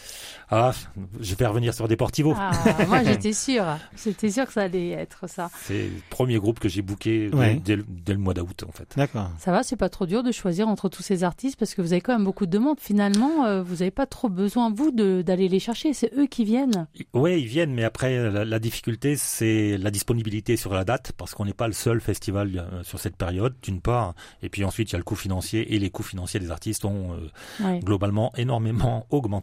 Ah, 0.50 0.72
je 1.20 1.36
vais 1.36 1.46
revenir 1.46 1.74
sur 1.74 1.88
Deportivo. 1.88 2.34
Ah, 2.38 2.52
moi, 2.88 3.04
j'étais 3.06 3.34
sûr. 3.34 3.66
J'étais 4.04 4.32
sûr 4.32 4.46
que 4.46 4.54
ça 4.54 4.64
allait 4.64 4.92
être 4.92 5.28
ça. 5.30 5.50
C'est 5.64 5.84
le 5.84 6.02
premier 6.10 6.38
groupe 6.38 6.60
que 6.60 6.70
j'ai 6.70 6.82
booké 6.82 7.30
dès, 7.64 7.76
le 7.76 8.18
mois 8.18 8.34
d'août, 8.34 8.64
en 8.68 8.72
fait. 8.72 8.88
D'accord. 8.96 9.30
Ça 9.40 9.52
va, 9.52 9.64
c'est 9.64 9.76
pas 9.76 9.90
trop 9.90 10.06
dur 10.06 10.24
de 10.24 10.32
choisir 10.32 10.68
entre 10.68 10.90
tous 10.90 11.04
ces 11.04 11.24
artistes 11.24 11.58
parce 11.58 11.74
que 11.74 11.82
vous 11.82 11.94
avez 11.94 12.02
quand 12.02 12.14
même 12.14 12.26
beaucoup 12.26 12.46
de 12.46 12.52
demandes. 12.52 12.80
Finalement, 12.80 13.46
euh, 13.46 13.62
vous 13.62 13.78
n'avez 13.78 13.92
pas 13.92 14.06
trop 14.06 14.30
besoin, 14.30 14.72
vous, 14.72 14.92
d'aller 14.92 15.48
les 15.48 15.60
chercher. 15.60 15.94
C'est 15.94 16.12
eux 16.18 16.28
qui 16.28 16.46
viennent. 16.46 16.88
Oui, 17.14 17.42
ils 17.42 17.48
viennent, 17.48 17.74
mais 17.74 17.84
après, 17.84 18.30
la, 18.32 18.60
difficulté, 18.60 19.16
c'est 19.16 19.78
la 19.78 19.92
disponibilité 19.92 20.58
sur 20.58 20.74
la 20.74 20.84
date 20.84 21.12
parce 21.18 21.34
qu'on 21.34 21.46
n'est 21.46 21.54
pas 21.54 21.68
le 21.68 21.74
seul 21.74 22.02
festival 22.02 22.52
euh, 22.56 22.84
sur 22.84 23.00
cette 23.00 23.16
période, 23.16 23.56
d'une 23.62 23.82
part. 23.82 24.14
Et 24.42 24.50
puis 24.50 24.64
ensuite, 24.64 24.90
il 24.90 24.94
y 24.94 24.96
a 24.96 25.00
le 25.00 25.04
coût 25.04 25.16
financier 25.16 25.74
et 25.74 25.80
les 25.80 25.90
coûts 25.90 26.04
financiers 26.04 26.40
des 26.40 26.52
artistes 26.52 26.86
ont 26.86 27.14
euh, 27.14 27.80
globalement 27.80 28.32
énormément 28.36 29.06
augmenté. 29.10 29.39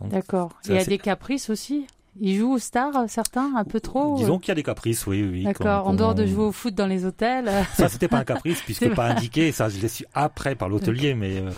D'accord. 0.00 0.52
Il 0.66 0.74
y 0.74 0.78
a 0.78 0.84
des 0.84 0.98
caprices 0.98 1.50
aussi? 1.50 1.86
Ils 2.18 2.38
jouent 2.38 2.54
aux 2.54 2.58
stars, 2.58 2.92
certains, 3.08 3.54
un 3.56 3.64
peu 3.64 3.78
trop 3.78 4.16
Disons 4.16 4.38
qu'il 4.38 4.48
y 4.48 4.52
a 4.52 4.54
des 4.54 4.62
caprices, 4.62 5.06
oui. 5.06 5.22
oui 5.22 5.42
D'accord, 5.44 5.86
en 5.86 5.92
dehors 5.92 6.14
de 6.14 6.26
jouer 6.26 6.44
au 6.44 6.52
foot 6.52 6.74
dans 6.74 6.86
les 6.86 7.04
hôtels. 7.04 7.50
Ça, 7.74 7.88
c'était 7.88 8.08
pas 8.08 8.18
un 8.18 8.24
caprice, 8.24 8.60
puisque 8.64 8.88
pas 8.94 9.10
indiqué. 9.10 9.52
Ça, 9.52 9.68
je 9.68 9.78
l'ai 9.78 9.88
su 9.88 10.06
après 10.14 10.54
par 10.54 10.68
l'hôtelier, 10.68 11.14
mais, 11.14 11.38
euh, 11.38 11.50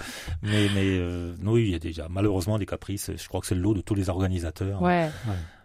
mais, 0.42 0.68
mais 0.74 0.98
euh, 0.98 1.34
oui, 1.44 1.66
il 1.66 1.70
y 1.70 1.74
a 1.74 1.78
déjà 1.78 2.08
malheureusement 2.10 2.58
des 2.58 2.66
caprices. 2.66 3.10
Je 3.16 3.28
crois 3.28 3.40
que 3.40 3.46
c'est 3.46 3.54
le 3.54 3.60
lot 3.60 3.74
de 3.74 3.82
tous 3.82 3.94
les 3.94 4.08
organisateurs. 4.08 4.82
Ouais. 4.82 5.08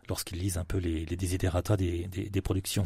Lorsqu'ils 0.10 0.38
lisent 0.38 0.58
un 0.58 0.65
peu 0.65 0.77
les, 0.77 1.05
les 1.05 1.15
desiderata 1.15 1.75
des, 1.75 2.08
des, 2.12 2.29
des 2.29 2.41
productions. 2.41 2.86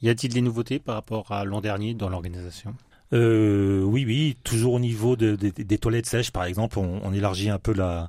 Y 0.00 0.08
a-t-il 0.08 0.32
des 0.32 0.40
nouveautés 0.40 0.80
par 0.80 0.96
rapport 0.96 1.30
à 1.30 1.44
l'an 1.44 1.60
dernier 1.60 1.94
dans 1.94 2.08
l'organisation? 2.08 2.74
Euh, 3.12 3.82
oui, 3.82 4.04
oui, 4.06 4.36
toujours 4.44 4.74
au 4.74 4.80
niveau 4.80 5.16
de, 5.16 5.34
des 5.34 5.78
toilettes 5.78 6.06
sèches, 6.06 6.30
par 6.30 6.44
exemple, 6.44 6.78
on, 6.78 7.12
élargit 7.12 7.50
un 7.50 7.58
peu 7.58 7.74
la, 7.74 8.08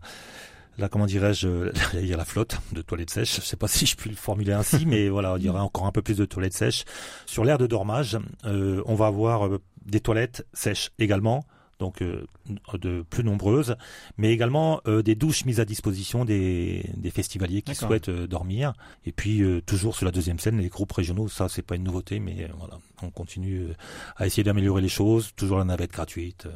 la 0.78 0.90
comment 0.90 1.06
dirais-je, 1.06 1.72
il 1.96 2.06
y 2.06 2.10
la 2.10 2.26
flotte 2.26 2.58
de 2.72 2.82
toilettes 2.82 3.10
sèches. 3.10 3.36
Je 3.36 3.42
sais 3.42 3.58
pas 3.58 3.68
si 3.70 3.86
je 3.86 3.96
puis 3.96 4.10
le 4.10 4.16
formuler 4.16 4.54
ainsi, 4.54 4.86
mais 4.86 5.10
voilà, 5.10 5.36
il 5.38 5.44
y 5.44 5.50
aura 5.50 5.64
encore 5.64 5.86
un 5.86 5.92
peu 5.92 6.02
plus 6.02 6.18
de 6.18 6.26
toilettes 6.26 6.54
sèches. 6.54 6.86
Sur 7.26 7.44
l'aire 7.44 7.58
de 7.58 7.68
dormage, 7.68 8.18
euh, 8.46 8.82
on 8.86 8.96
va 8.96 9.08
avoir 9.08 9.48
euh, 9.48 9.62
des 9.86 10.00
toilettes 10.00 10.46
sèches 10.54 10.92
également 11.00 11.46
donc 11.84 12.02
euh, 12.02 12.26
de 12.74 13.04
plus 13.10 13.24
nombreuses, 13.24 13.76
mais 14.18 14.32
également 14.32 14.82
euh, 14.88 15.02
des 15.02 15.16
douches 15.16 15.46
mises 15.46 15.60
à 15.60 15.66
disposition 15.66 16.26
des, 16.26 16.90
des 16.98 17.10
festivaliers 17.10 17.62
qui 17.62 17.76
souhaitent 17.76 18.10
euh, 18.10 18.28
dormir. 18.28 18.74
Et 19.06 19.12
puis 19.12 19.44
toujours 19.66 19.96
sur 19.96 20.06
la 20.06 20.12
deuxième 20.12 20.40
scène, 20.40 20.58
les 20.60 20.70
groupes 20.70 20.92
régionaux, 20.92 21.28
ça 21.28 21.50
c'est 21.50 21.62
pas 21.62 21.76
une 21.76 21.84
nouveauté, 21.84 22.20
mais 22.20 22.48
voilà, 22.58 22.80
on 23.02 23.10
continue 23.10 23.68
à 24.16 24.26
essayer 24.26 24.44
d'améliorer 24.44 24.82
les 24.82 24.90
choses. 24.90 25.34
Toujours 25.36 25.58
la 25.58 25.66
navette 25.66 25.92
gratuite. 25.92 26.48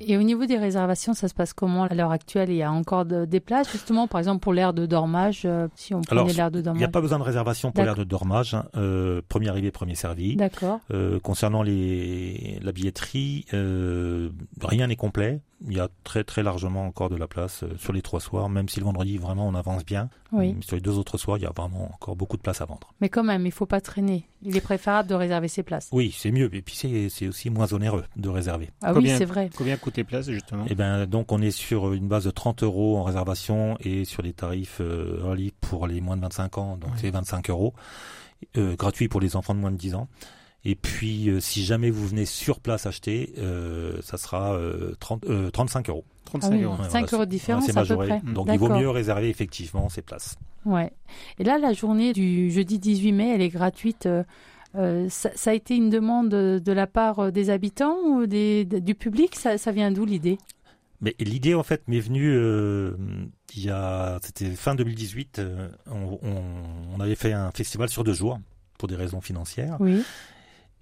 Et 0.00 0.16
au 0.16 0.22
niveau 0.22 0.46
des 0.46 0.58
réservations, 0.58 1.14
ça 1.14 1.28
se 1.28 1.34
passe 1.34 1.52
comment 1.52 1.84
à 1.84 1.94
l'heure 1.94 2.12
actuelle? 2.12 2.50
Il 2.50 2.56
y 2.56 2.62
a 2.62 2.70
encore 2.70 3.04
des 3.04 3.40
places 3.40 3.70
justement, 3.70 4.06
par 4.06 4.18
exemple 4.20 4.40
pour 4.40 4.52
l'air 4.52 4.72
de 4.72 4.86
dormage, 4.86 5.46
si 5.74 5.94
on 5.94 6.02
prenait 6.02 6.32
l'air 6.32 6.50
de 6.50 6.60
dormage. 6.60 6.78
Il 6.78 6.82
n'y 6.82 6.88
a 6.88 6.90
pas 6.90 7.00
besoin 7.00 7.18
de 7.18 7.24
réservation 7.24 7.72
pour 7.72 7.84
l'air 7.84 7.96
de 7.96 8.04
dormage. 8.04 8.54
Hein. 8.54 8.66
premier 9.28 9.48
arrivé, 9.48 9.70
premier 9.70 9.94
servi. 9.94 10.36
D'accord. 10.36 10.80
concernant 11.22 11.62
les 11.62 12.58
la 12.62 12.72
billetterie 12.72 13.46
rien 13.52 14.86
n'est 14.86 14.96
complet. 14.96 15.27
Il 15.66 15.76
y 15.76 15.80
a 15.80 15.88
très 16.04 16.22
très 16.22 16.42
largement 16.42 16.86
encore 16.86 17.10
de 17.10 17.16
la 17.16 17.26
place 17.26 17.64
euh, 17.64 17.76
sur 17.78 17.92
les 17.92 18.02
trois 18.02 18.20
soirs, 18.20 18.48
même 18.48 18.68
si 18.68 18.78
le 18.78 18.84
vendredi 18.84 19.18
vraiment 19.18 19.48
on 19.48 19.54
avance 19.54 19.84
bien. 19.84 20.08
Oui. 20.30 20.54
Sur 20.60 20.76
les 20.76 20.80
deux 20.80 20.98
autres 20.98 21.18
soirs, 21.18 21.38
il 21.38 21.42
y 21.42 21.46
a 21.46 21.52
vraiment 21.56 21.90
encore 21.92 22.14
beaucoup 22.14 22.36
de 22.36 22.42
place 22.42 22.60
à 22.60 22.64
vendre. 22.64 22.92
Mais 23.00 23.08
quand 23.08 23.24
même, 23.24 23.44
il 23.44 23.52
faut 23.52 23.66
pas 23.66 23.80
traîner. 23.80 24.28
Il 24.42 24.56
est 24.56 24.60
préférable 24.60 25.08
de 25.08 25.14
réserver 25.14 25.48
ses 25.48 25.62
places. 25.62 25.88
Oui, 25.90 26.14
c'est 26.16 26.30
mieux. 26.30 26.54
Et 26.54 26.62
puis 26.62 26.76
c'est 27.10 27.26
aussi 27.26 27.50
moins 27.50 27.72
onéreux 27.72 28.04
de 28.16 28.28
réserver. 28.28 28.70
Ah 28.82 28.92
oui, 28.94 29.08
c'est 29.16 29.24
vrai. 29.24 29.50
Combien 29.56 29.76
coûtent 29.76 29.96
les 29.96 30.04
places 30.04 30.30
justement? 30.30 30.64
Eh 30.68 30.74
ben 30.74 31.06
donc 31.06 31.32
on 31.32 31.42
est 31.42 31.50
sur 31.50 31.92
une 31.92 32.08
base 32.08 32.24
de 32.24 32.30
30 32.30 32.62
euros 32.62 32.98
en 32.98 33.02
réservation 33.02 33.76
et 33.80 34.04
sur 34.04 34.22
les 34.22 34.32
tarifs 34.32 34.78
euh, 34.80 35.24
early 35.24 35.52
pour 35.60 35.86
les 35.86 36.00
moins 36.00 36.16
de 36.16 36.22
25 36.22 36.58
ans, 36.58 36.76
donc 36.76 36.90
c'est 36.96 37.10
25 37.10 37.50
euros. 37.50 37.74
Euh, 38.56 38.76
gratuit 38.76 39.08
pour 39.08 39.20
les 39.20 39.34
enfants 39.34 39.54
de 39.54 39.60
moins 39.60 39.72
de 39.72 39.76
10 39.76 39.94
ans. 39.96 40.08
Et 40.64 40.74
puis, 40.74 41.30
euh, 41.30 41.40
si 41.40 41.64
jamais 41.64 41.90
vous 41.90 42.06
venez 42.06 42.26
sur 42.26 42.60
place 42.60 42.86
acheter, 42.86 43.32
euh, 43.38 43.98
ça 44.02 44.16
sera 44.18 44.58
30, 44.98 45.24
euh, 45.26 45.50
35 45.50 45.88
euros. 45.88 46.04
35 46.24 46.52
ah 46.52 46.62
euros. 46.62 46.76
5 46.90 47.14
euros 47.14 47.24
de 47.24 47.30
différence 47.30 47.68
à 47.76 47.84
peu 47.84 47.96
près. 47.96 48.20
Donc, 48.24 48.48
il 48.52 48.58
vaut 48.58 48.68
mieux 48.68 48.90
réserver 48.90 49.28
effectivement 49.28 49.88
ces 49.88 50.02
places. 50.02 50.36
Ouais. 50.64 50.92
Et 51.38 51.44
là, 51.44 51.58
la 51.58 51.72
journée 51.72 52.12
du 52.12 52.50
jeudi 52.50 52.78
18 52.78 53.12
mai, 53.12 53.34
elle 53.34 53.42
est 53.42 53.48
gratuite. 53.48 54.08
Ça, 54.74 55.30
ça, 55.34 55.50
a 55.50 55.54
été 55.54 55.74
une 55.74 55.90
demande 55.90 56.28
de 56.28 56.72
la 56.72 56.86
part 56.86 57.32
des 57.32 57.50
habitants 57.50 57.96
ou 58.04 58.26
des, 58.26 58.64
du 58.64 58.94
public? 58.94 59.36
Ça, 59.36 59.58
ça 59.58 59.72
vient 59.72 59.90
d'où 59.90 60.04
l'idée? 60.04 60.38
Mais 61.00 61.14
l'idée 61.20 61.54
en 61.54 61.62
fait 61.62 61.86
m'est 61.86 62.00
venue 62.00 62.28
euh, 62.28 62.96
il 63.54 63.64
y 63.64 63.70
a 63.70 64.18
c'était 64.20 64.50
fin 64.50 64.74
2018 64.74 65.40
on, 65.86 66.18
on, 66.22 66.42
on, 66.96 67.00
avait 67.00 67.14
fait 67.14 67.32
un 67.32 67.52
festival 67.52 67.88
sur 67.88 68.02
deux 68.02 68.14
jours 68.14 68.40
pour 68.78 68.88
des 68.88 68.96
raisons 68.96 69.20
financières 69.20 69.76
oui. 69.78 70.02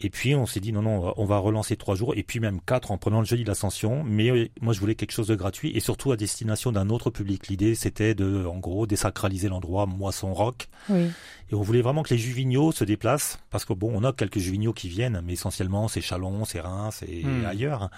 Et 0.00 0.10
puis 0.10 0.34
on 0.34 0.44
s'est 0.44 0.60
dit 0.60 0.72
non 0.72 0.82
non 0.82 1.14
on 1.16 1.24
va 1.24 1.38
relancer 1.38 1.74
trois 1.76 1.94
jours 1.94 2.12
et 2.16 2.22
puis 2.22 2.38
même 2.38 2.60
quatre 2.60 2.90
en 2.90 2.98
prenant 2.98 3.20
le 3.20 3.24
jeudi 3.26 3.44
de 3.44 3.48
l'ascension. 3.48 4.04
Mais 4.04 4.28
euh, 4.30 4.48
moi 4.60 4.74
je 4.74 4.80
voulais 4.80 4.94
quelque 4.94 5.12
chose 5.12 5.28
de 5.28 5.34
gratuit 5.34 5.70
et 5.74 5.80
surtout 5.80 6.12
à 6.12 6.16
destination 6.16 6.70
d'un 6.70 6.90
autre 6.90 7.08
public. 7.10 7.48
L'idée 7.48 7.74
c'était 7.74 8.14
de 8.14 8.44
en 8.44 8.58
gros 8.58 8.86
désacraliser 8.86 9.48
l'endroit 9.48 9.86
moisson 9.86 10.34
rock. 10.34 10.68
Oui. 10.90 11.06
Et 11.50 11.54
on 11.54 11.62
voulait 11.62 11.80
vraiment 11.80 12.02
que 12.02 12.12
les 12.12 12.18
juvignaux 12.18 12.72
se 12.72 12.82
déplacent 12.84 13.38
parce 13.50 13.64
que 13.64 13.72
bon 13.72 13.90
on 13.94 14.04
a 14.04 14.12
quelques 14.12 14.38
juvignaux 14.40 14.72
qui 14.74 14.88
viennent 14.88 15.22
mais 15.24 15.32
essentiellement 15.34 15.88
c'est 15.88 16.00
Chalon, 16.02 16.44
c'est 16.44 16.60
Reims 16.60 17.02
et 17.08 17.22
Hmm. 17.24 17.46
ailleurs. 17.46 17.88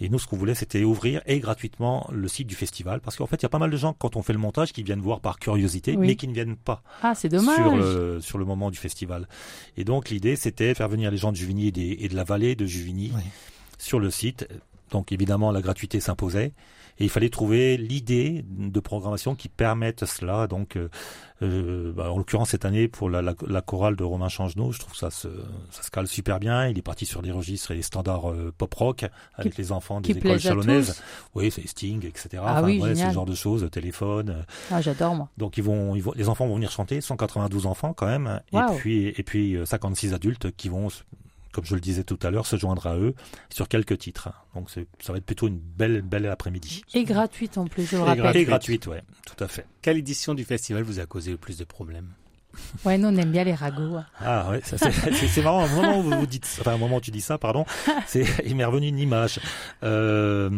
Et 0.00 0.08
nous 0.08 0.18
ce 0.18 0.26
qu'on 0.26 0.36
voulait 0.36 0.54
c'était 0.54 0.82
ouvrir 0.82 1.20
et 1.26 1.40
gratuitement 1.40 2.08
le 2.10 2.26
site 2.26 2.46
du 2.46 2.54
festival 2.54 3.00
parce 3.00 3.16
qu'en 3.16 3.26
fait 3.26 3.36
il 3.36 3.42
y 3.42 3.46
a 3.46 3.50
pas 3.50 3.58
mal 3.58 3.70
de 3.70 3.76
gens 3.76 3.92
quand 3.92 4.16
on 4.16 4.22
fait 4.22 4.32
le 4.32 4.38
montage 4.38 4.72
qui 4.72 4.82
viennent 4.82 5.00
voir 5.00 5.20
par 5.20 5.38
curiosité 5.38 5.94
Oui. 5.96 6.06
mais 6.06 6.16
qui 6.16 6.26
ne 6.26 6.32
viennent 6.32 6.56
pas 6.56 6.82
Ah, 7.02 7.14
c'est 7.14 7.28
dommage. 7.28 7.54
sur 7.56 7.76
le 7.76 8.20
sur 8.22 8.38
le 8.38 8.44
moment 8.46 8.70
du 8.70 8.78
festival. 8.78 9.28
Et 9.76 9.84
donc 9.84 10.08
l'idée 10.08 10.36
c'était 10.36 10.72
faire 10.74 10.88
venir 10.88 11.10
les 11.10 11.16
gens 11.18 11.32
de 11.34 11.38
Juvigny 11.38 11.68
et, 11.68 11.72
des- 11.72 11.96
et 12.00 12.08
de 12.08 12.16
la 12.16 12.24
vallée 12.24 12.56
de 12.56 12.64
Juvigny 12.66 13.12
Oui. 13.14 13.22
sur 13.78 14.00
le 14.00 14.10
site. 14.10 14.48
Donc 14.90 15.12
évidemment 15.12 15.50
la 15.52 15.60
gratuité 15.60 15.98
s'imposait 16.00 16.52
et 17.00 17.02
il 17.04 17.10
fallait 17.10 17.30
trouver 17.30 17.76
l'idée 17.76 18.44
de 18.48 18.78
programmation 18.78 19.34
qui 19.34 19.48
permette 19.48 20.04
cela. 20.04 20.46
Donc 20.46 20.76
euh, 20.76 20.88
euh, 21.42 21.92
bah, 21.92 22.12
en 22.12 22.18
l'occurrence 22.18 22.50
cette 22.50 22.64
année 22.64 22.86
pour 22.86 23.10
la, 23.10 23.20
la, 23.20 23.34
la 23.48 23.60
chorale 23.62 23.96
de 23.96 24.04
Romain 24.04 24.28
Changenot, 24.28 24.70
je 24.70 24.78
trouve 24.78 24.94
ça 24.94 25.10
se 25.10 25.26
ça 25.72 25.82
se 25.82 25.90
cale 25.90 26.06
super 26.06 26.38
bien. 26.38 26.68
Il 26.68 26.78
est 26.78 26.82
parti 26.82 27.06
sur 27.06 27.22
des 27.22 27.32
registres 27.32 27.72
et 27.72 27.74
des 27.74 27.82
standards 27.82 28.30
euh, 28.30 28.52
pop 28.56 28.72
rock 28.74 29.04
avec 29.34 29.56
les 29.56 29.72
enfants 29.72 30.00
des 30.00 30.12
écoles 30.12 30.38
chalonnaises. 30.38 31.02
Oui, 31.34 31.50
c'est 31.50 31.66
Sting, 31.66 32.06
etc. 32.06 32.40
Ah 32.46 32.62
oui, 32.62 32.78
ouais, 32.80 32.94
ce 32.94 33.10
genre 33.10 33.26
de 33.26 33.34
choses, 33.34 33.68
téléphone. 33.72 34.44
Ah, 34.70 34.80
j'adore, 34.80 35.16
moi. 35.16 35.28
donc 35.36 35.56
ils 35.56 35.64
vont, 35.64 35.96
ils 35.96 36.02
vont, 36.02 36.12
les 36.14 36.28
enfants 36.28 36.46
vont 36.46 36.54
venir 36.54 36.70
chanter, 36.70 37.00
192 37.00 37.66
enfants 37.66 37.92
quand 37.94 38.06
même, 38.06 38.40
et 38.52 38.58
puis 38.78 39.08
et 39.08 39.22
puis 39.24 39.56
euh, 39.56 39.66
56 39.66 40.14
adultes 40.14 40.52
qui 40.56 40.68
vont, 40.68 40.86
comme 41.54 41.64
je 41.64 41.74
le 41.74 41.80
disais 41.80 42.04
tout 42.04 42.18
à 42.22 42.30
l'heure, 42.30 42.46
se 42.46 42.56
joindre 42.56 42.86
à 42.86 42.96
eux 42.98 43.14
sur 43.48 43.68
quelques 43.68 43.96
titres. 43.98 44.28
Donc 44.54 44.68
c'est, 44.70 44.86
ça 45.00 45.12
va 45.12 45.18
être 45.18 45.24
plutôt 45.26 45.46
une 45.48 45.58
belle 45.58 46.02
belle 46.02 46.26
après-midi. 46.26 46.82
Et 46.94 47.04
gratuite 47.04 47.56
en 47.56 47.66
plus, 47.66 47.86
je 47.86 47.96
le 47.96 48.02
Et 48.02 48.04
rappelle. 48.04 48.22
gratuite. 48.22 48.42
Et 48.42 48.44
gratuite, 48.44 48.86
ouais, 48.88 49.02
tout 49.26 49.42
à 49.44 49.48
fait. 49.48 49.64
Quelle 49.80 49.96
édition 49.98 50.34
du 50.34 50.44
festival 50.44 50.82
vous 50.82 50.98
a 51.00 51.06
causé 51.06 51.30
le 51.30 51.36
plus 51.38 51.56
de 51.56 51.64
problèmes? 51.64 52.08
Ouais, 52.84 52.98
nous, 52.98 53.08
on 53.08 53.16
aime 53.16 53.32
bien 53.32 53.42
les 53.44 53.54
ragots. 53.54 53.96
hein. 53.96 54.06
Ah 54.20 54.50
ouais, 54.50 54.60
ça, 54.62 54.76
c'est, 54.78 55.42
marrant. 55.42 55.64
Au 55.64 55.68
moment 55.68 55.98
où 55.98 56.02
vous 56.02 56.18
vous 56.20 56.26
dites, 56.26 56.46
enfin 56.60 56.74
au 56.74 56.78
moment 56.78 56.96
où 56.96 57.00
tu 57.00 57.10
dis 57.10 57.20
ça, 57.20 57.36
pardon, 57.38 57.64
c'est, 58.06 58.24
il 58.46 58.54
m'est 58.56 58.64
revenu 58.64 58.86
une 58.88 58.98
image. 59.00 59.40
Euh, 59.82 60.50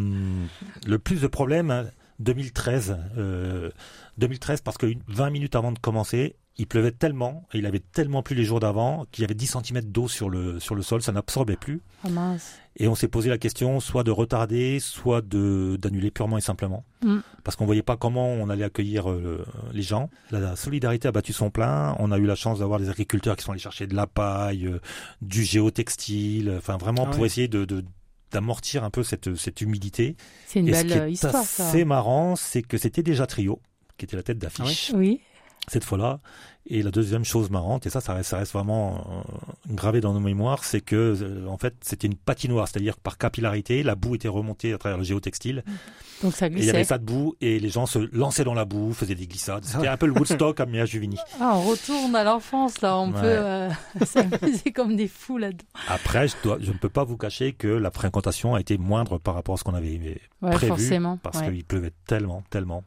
le 0.85 0.99
plus 0.99 1.21
de 1.21 1.27
problèmes, 1.27 1.89
2013, 2.19 2.97
euh, 3.17 3.71
2013 4.17 4.61
parce 4.61 4.77
que 4.77 4.85
une- 4.87 5.01
20 5.07 5.29
minutes 5.31 5.55
avant 5.55 5.71
de 5.71 5.79
commencer, 5.79 6.35
il 6.59 6.65
pleuvait 6.67 6.91
tellement 6.91 7.45
et 7.53 7.59
il 7.59 7.65
avait 7.67 7.79
tellement 7.91 8.23
plu 8.23 8.35
les 8.35 8.43
jours 8.43 8.59
d'avant 8.59 9.05
qu'il 9.11 9.21
y 9.21 9.25
avait 9.25 9.35
10 9.35 9.57
cm 9.63 9.81
d'eau 9.81 10.07
sur 10.07 10.29
le 10.29 10.59
sur 10.59 10.73
le 10.75 10.81
sol, 10.81 11.01
ça 11.03 11.11
n'absorbait 11.11 11.55
plus. 11.55 11.81
Ah 12.03 12.09
mince. 12.09 12.55
Et 12.79 12.87
on 12.87 12.95
s'est 12.95 13.07
posé 13.07 13.29
la 13.29 13.37
question 13.37 13.79
soit 13.79 14.03
de 14.03 14.11
retarder, 14.11 14.79
soit 14.79 15.21
de 15.21 15.77
d'annuler 15.79 16.09
purement 16.11 16.37
et 16.37 16.41
simplement, 16.41 16.83
Mm. 17.03 17.17
parce 17.43 17.55
qu'on 17.55 17.65
voyait 17.67 17.83
pas 17.83 17.95
comment 17.95 18.27
on 18.27 18.49
allait 18.49 18.63
accueillir 18.63 19.09
euh, 19.11 19.45
les 19.71 19.83
gens. 19.83 20.09
La, 20.31 20.39
la 20.39 20.55
solidarité 20.55 21.07
a 21.07 21.11
battu 21.11 21.31
son 21.33 21.51
plein. 21.51 21.95
On 21.99 22.11
a 22.11 22.17
eu 22.17 22.25
la 22.25 22.33
chance 22.35 22.59
d'avoir 22.59 22.79
des 22.79 22.89
agriculteurs 22.89 23.35
qui 23.35 23.43
sont 23.43 23.51
allés 23.51 23.59
chercher 23.61 23.85
de 23.85 23.95
la 23.95 24.07
paille, 24.07 24.65
euh, 24.65 24.79
du 25.21 25.43
géotextile, 25.43 26.53
enfin 26.57 26.77
vraiment 26.77 27.05
Ah 27.07 27.11
pour 27.11 27.21
oui. 27.21 27.27
essayer 27.27 27.47
de, 27.47 27.65
de 27.65 27.83
d'amortir 28.31 28.83
un 28.83 28.89
peu 28.89 29.03
cette 29.03 29.35
cette 29.35 29.61
humidité. 29.61 30.15
C'est 30.47 30.59
une 30.59 30.67
et 30.67 30.73
ce 30.73 30.81
belle 30.83 30.91
qui 30.91 30.97
euh, 30.99 31.07
est 31.07 31.11
histoire, 31.13 31.35
assez 31.35 31.85
marrant, 31.85 32.35
c'est 32.35 32.61
que 32.61 32.77
c'était 32.77 33.03
déjà 33.03 33.25
Trio 33.27 33.61
qui 33.97 34.05
était 34.05 34.17
la 34.17 34.21
tête 34.23 34.37
d'affiche 34.37 34.91
Oui. 34.93 35.21
Cette 35.67 35.83
fois-là. 35.83 36.19
Et 36.69 36.83
la 36.83 36.91
deuxième 36.91 37.23
chose 37.23 37.49
marrante, 37.49 37.85
et 37.85 37.89
ça, 37.89 38.01
ça 38.01 38.13
reste, 38.13 38.29
ça 38.31 38.39
reste 38.39 38.51
vraiment 38.51 39.23
euh, 39.69 39.73
gravé 39.73 40.01
dans 40.01 40.13
nos 40.13 40.19
mémoires, 40.19 40.65
c'est 40.65 40.81
que 40.81 41.15
euh, 41.21 41.47
en 41.47 41.57
fait, 41.57 41.73
c'était 41.79 42.07
une 42.07 42.15
patinoire, 42.17 42.67
c'est-à-dire 42.67 42.95
que 42.97 42.99
par 43.01 43.17
capillarité, 43.17 43.83
la 43.83 43.95
boue 43.95 44.15
était 44.15 44.27
remontée 44.27 44.73
à 44.73 44.77
travers 44.77 44.97
le 44.97 45.05
géotextile. 45.05 45.63
Donc 46.21 46.33
ça 46.33 46.47
Et 46.47 46.49
il 46.49 46.57
y 46.57 46.61
avait 46.63 46.79
glissait. 46.79 46.83
ça 46.83 46.97
de 46.97 47.05
boue, 47.05 47.35
et 47.39 47.61
les 47.61 47.69
gens 47.69 47.85
se 47.85 47.99
lançaient 48.13 48.43
dans 48.43 48.53
la 48.53 48.65
boue, 48.65 48.91
faisaient 48.91 49.15
des 49.15 49.27
glissades. 49.27 49.63
C'était 49.63 49.87
un 49.87 49.95
peu 49.95 50.07
le 50.07 50.11
Woodstock 50.11 50.59
à 50.59 50.85
Juvigny. 50.85 51.15
Ah, 51.39 51.53
on 51.55 51.61
retourne 51.69 52.13
à 52.17 52.25
l'enfance, 52.25 52.81
là. 52.81 52.97
On 52.97 53.13
Ouais. 53.13 53.21
peut 53.21 53.25
euh, 53.27 53.69
s'amuser 54.05 54.73
comme 54.73 54.97
des 54.97 55.07
fous 55.07 55.37
là-dedans. 55.37 55.63
Après, 55.87 56.27
je, 56.27 56.35
dois, 56.43 56.57
je 56.59 56.73
ne 56.73 56.77
peux 56.77 56.89
pas 56.89 57.05
vous 57.05 57.15
cacher 57.15 57.53
que 57.53 57.69
la 57.69 57.91
fréquentation 57.91 58.55
a 58.55 58.59
été 58.59 58.77
moindre 58.77 59.19
par 59.19 59.35
rapport 59.35 59.53
à 59.55 59.57
ce 59.57 59.63
qu'on 59.63 59.73
avait 59.73 60.19
Ouais, 60.41 60.51
prévu, 60.51 60.67
forcément. 60.67 61.15
parce 61.23 61.39
ouais. 61.39 61.53
qu'il 61.53 61.63
pleuvait 61.63 61.93
tellement, 62.07 62.43
tellement. 62.49 62.83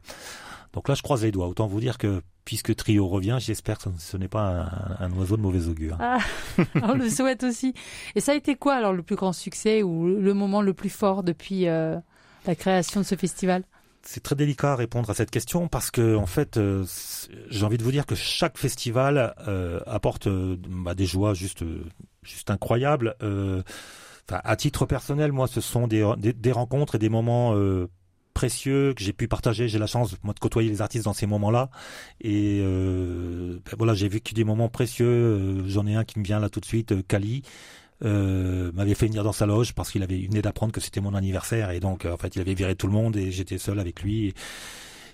Donc 0.73 0.87
là, 0.87 0.95
je 0.95 1.01
croise 1.01 1.23
les 1.23 1.31
doigts. 1.31 1.47
Autant 1.47 1.67
vous 1.67 1.79
dire 1.79 1.97
que 1.97 2.21
puisque 2.45 2.75
Trio 2.75 3.07
revient, 3.07 3.37
j'espère 3.39 3.77
que 3.77 3.89
ce 3.97 4.17
n'est 4.17 4.27
pas 4.27 4.95
un, 4.99 5.05
un 5.05 5.11
oiseau 5.13 5.37
de 5.37 5.41
mauvais 5.41 5.67
augure. 5.67 5.97
Ah, 5.99 6.19
on 6.81 6.93
le 6.93 7.09
souhaite 7.09 7.43
aussi. 7.43 7.73
Et 8.15 8.21
ça 8.21 8.31
a 8.31 8.35
été 8.35 8.55
quoi 8.55 8.75
alors 8.75 8.93
le 8.93 9.03
plus 9.03 9.15
grand 9.15 9.33
succès 9.33 9.83
ou 9.83 10.07
le 10.07 10.33
moment 10.33 10.61
le 10.61 10.73
plus 10.73 10.89
fort 10.89 11.23
depuis 11.23 11.67
euh, 11.67 11.97
la 12.45 12.55
création 12.55 13.01
de 13.01 13.05
ce 13.05 13.15
festival? 13.15 13.63
C'est 14.03 14.23
très 14.23 14.35
délicat 14.35 14.73
à 14.73 14.75
répondre 14.75 15.09
à 15.11 15.13
cette 15.13 15.29
question 15.29 15.67
parce 15.67 15.91
que 15.91 16.15
en 16.15 16.25
fait, 16.25 16.57
euh, 16.57 16.85
j'ai 17.49 17.65
envie 17.65 17.77
de 17.77 17.83
vous 17.83 17.91
dire 17.91 18.07
que 18.07 18.15
chaque 18.15 18.57
festival 18.57 19.35
euh, 19.47 19.79
apporte 19.85 20.25
euh, 20.25 20.57
bah, 20.67 20.95
des 20.95 21.05
joies 21.05 21.33
juste 21.33 21.63
juste 22.23 22.49
incroyables. 22.49 23.15
À 24.29 24.55
titre 24.55 24.85
personnel, 24.85 25.33
moi, 25.33 25.47
ce 25.47 25.59
sont 25.59 25.87
des, 25.87 26.09
des, 26.17 26.31
des 26.31 26.51
rencontres 26.53 26.95
et 26.95 26.99
des 26.99 27.09
moments 27.09 27.53
précieux 28.33 28.93
que 28.93 29.03
j'ai 29.03 29.13
pu 29.13 29.27
partager. 29.27 29.67
J'ai 29.67 29.79
la 29.79 29.87
chance 29.87 30.15
moi 30.23 30.33
de 30.33 30.39
côtoyer 30.39 30.69
les 30.69 30.81
artistes 30.81 31.05
dans 31.05 31.13
ces 31.13 31.27
moments-là 31.27 31.69
et 32.21 32.59
euh, 32.61 33.59
ben 33.65 33.75
voilà, 33.77 33.93
j'ai 33.93 34.09
vécu 34.09 34.33
des 34.33 34.43
moments 34.43 34.69
précieux. 34.69 35.05
Euh, 35.05 35.67
J'en 35.67 35.85
ai 35.87 35.95
un 35.95 36.03
qui 36.03 36.19
me 36.19 36.23
vient 36.23 36.39
là 36.39 36.49
tout 36.49 36.59
de 36.59 36.65
suite, 36.65 36.91
euh, 36.91 37.03
Kali. 37.07 37.43
Euh, 38.03 38.71
m'avait 38.73 38.95
fait 38.95 39.05
venir 39.05 39.23
dans 39.23 39.31
sa 39.31 39.45
loge 39.45 39.75
parce 39.75 39.91
qu'il 39.91 40.01
avait 40.01 40.17
venait 40.17 40.41
d'apprendre 40.41 40.73
que 40.73 40.81
c'était 40.81 41.01
mon 41.01 41.13
anniversaire 41.13 41.69
et 41.69 41.79
donc 41.79 42.05
en 42.05 42.17
fait 42.17 42.35
il 42.35 42.41
avait 42.41 42.55
viré 42.55 42.75
tout 42.75 42.87
le 42.87 42.93
monde 42.93 43.15
et 43.15 43.31
j'étais 43.31 43.59
seul 43.59 43.79
avec 43.79 44.01
lui 44.01 44.33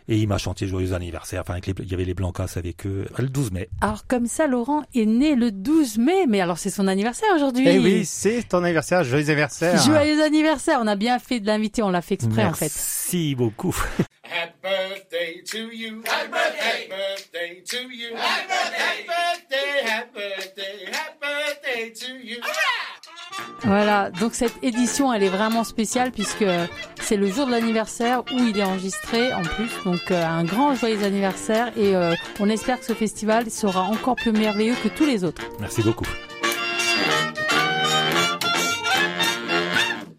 et 0.10 0.17
il 0.17 0.28
m'a 0.28 0.38
chanté 0.38 0.67
joyeux 0.67 0.93
anniversaire 0.93 1.41
enfin 1.41 1.54
avec 1.54 1.67
les, 1.67 1.74
il 1.80 1.89
y 1.89 1.93
avait 1.93 2.06
les 2.06 2.13
Blancas 2.13 2.54
avec 2.56 2.86
eux 2.86 3.06
le 3.17 3.28
12 3.28 3.52
mai 3.52 3.70
Alors 3.82 4.08
comme 4.08 4.26
ça, 4.28 4.48
Laurent 4.48 4.84
est 4.96 5.06
né 5.06 5.36
le 5.36 5.52
12 5.52 5.98
mai, 5.98 6.26
mais 6.28 6.41
alors 6.41 6.58
c'est 6.58 6.70
son 6.70 6.88
anniversaire 6.88 7.30
aujourd'hui. 7.36 7.65
Eh 7.67 7.80
oui, 7.80 8.06
c'est 8.06 8.48
ton 8.48 8.63
anniversaire, 8.63 9.04
joyeux 9.04 9.30
anniversaire. 9.30 9.82
Joyeux 9.82 10.24
anniversaire 10.24 10.80
On 10.82 10.88
a 10.88 10.96
bien 10.96 11.20
fait 11.20 11.39
de 11.39 11.48
l'inviter, 11.48 11.82
on 11.84 11.89
l'a 11.89 12.02
fait 12.02 12.15
exprès 12.15 12.46
en 12.46 12.54
fait. 12.54 12.65
merci 12.65 13.36
beaucoup 13.36 13.76
Happy 14.24 14.52
birthday 14.62 15.41
to 15.46 15.72
you. 15.72 16.04
Happy 16.06 16.30
birthday. 16.30 16.60
Happy 16.60 16.89
birthday 16.89 17.63
to 17.65 17.78
you. 17.89 18.15
Happy 18.15 19.08
birthday. 19.08 19.89
Happy 19.89 20.13
birthday. 20.13 20.91
Happy 20.91 21.17
birthday 21.22 21.93
to 21.93 22.28
you. 22.28 22.41
Voilà, 23.63 24.12
donc 24.12 24.34
cette 24.34 24.63
édition, 24.63 25.12
elle 25.12 25.24
est 25.24 25.30
vraiment 25.30 25.63
spéciale 25.63 26.12
puisque 26.12 26.46
c'est 27.02 27.17
le 27.17 27.28
jour 27.28 27.48
de 27.48 27.52
l'anniversaire 27.52 28.24
où 28.34 28.39
il 28.39 28.58
est 28.58 28.63
enregistré 28.63 29.34
en 29.34 29.41
plus. 29.41 29.72
Donc 29.84 30.12
euh, 30.12 30.24
un 30.24 30.43
grand 30.43 30.76
joyeux 30.76 31.04
anniversaire 31.04 31.72
et 31.78 31.96
euh, 31.96 32.13
on 32.39 32.50
espère 32.50 32.80
que 32.80 32.86
ce 32.86 32.93
festival 32.93 33.50
sera 33.50 33.84
encore 33.84 34.15
plus 34.15 34.32
merveilleux 34.32 34.76
que 34.84 34.89
tous 34.89 35.06
les 35.06 35.24
autres. 35.24 35.41
merci 35.60 35.82
beaucoup 35.82 36.06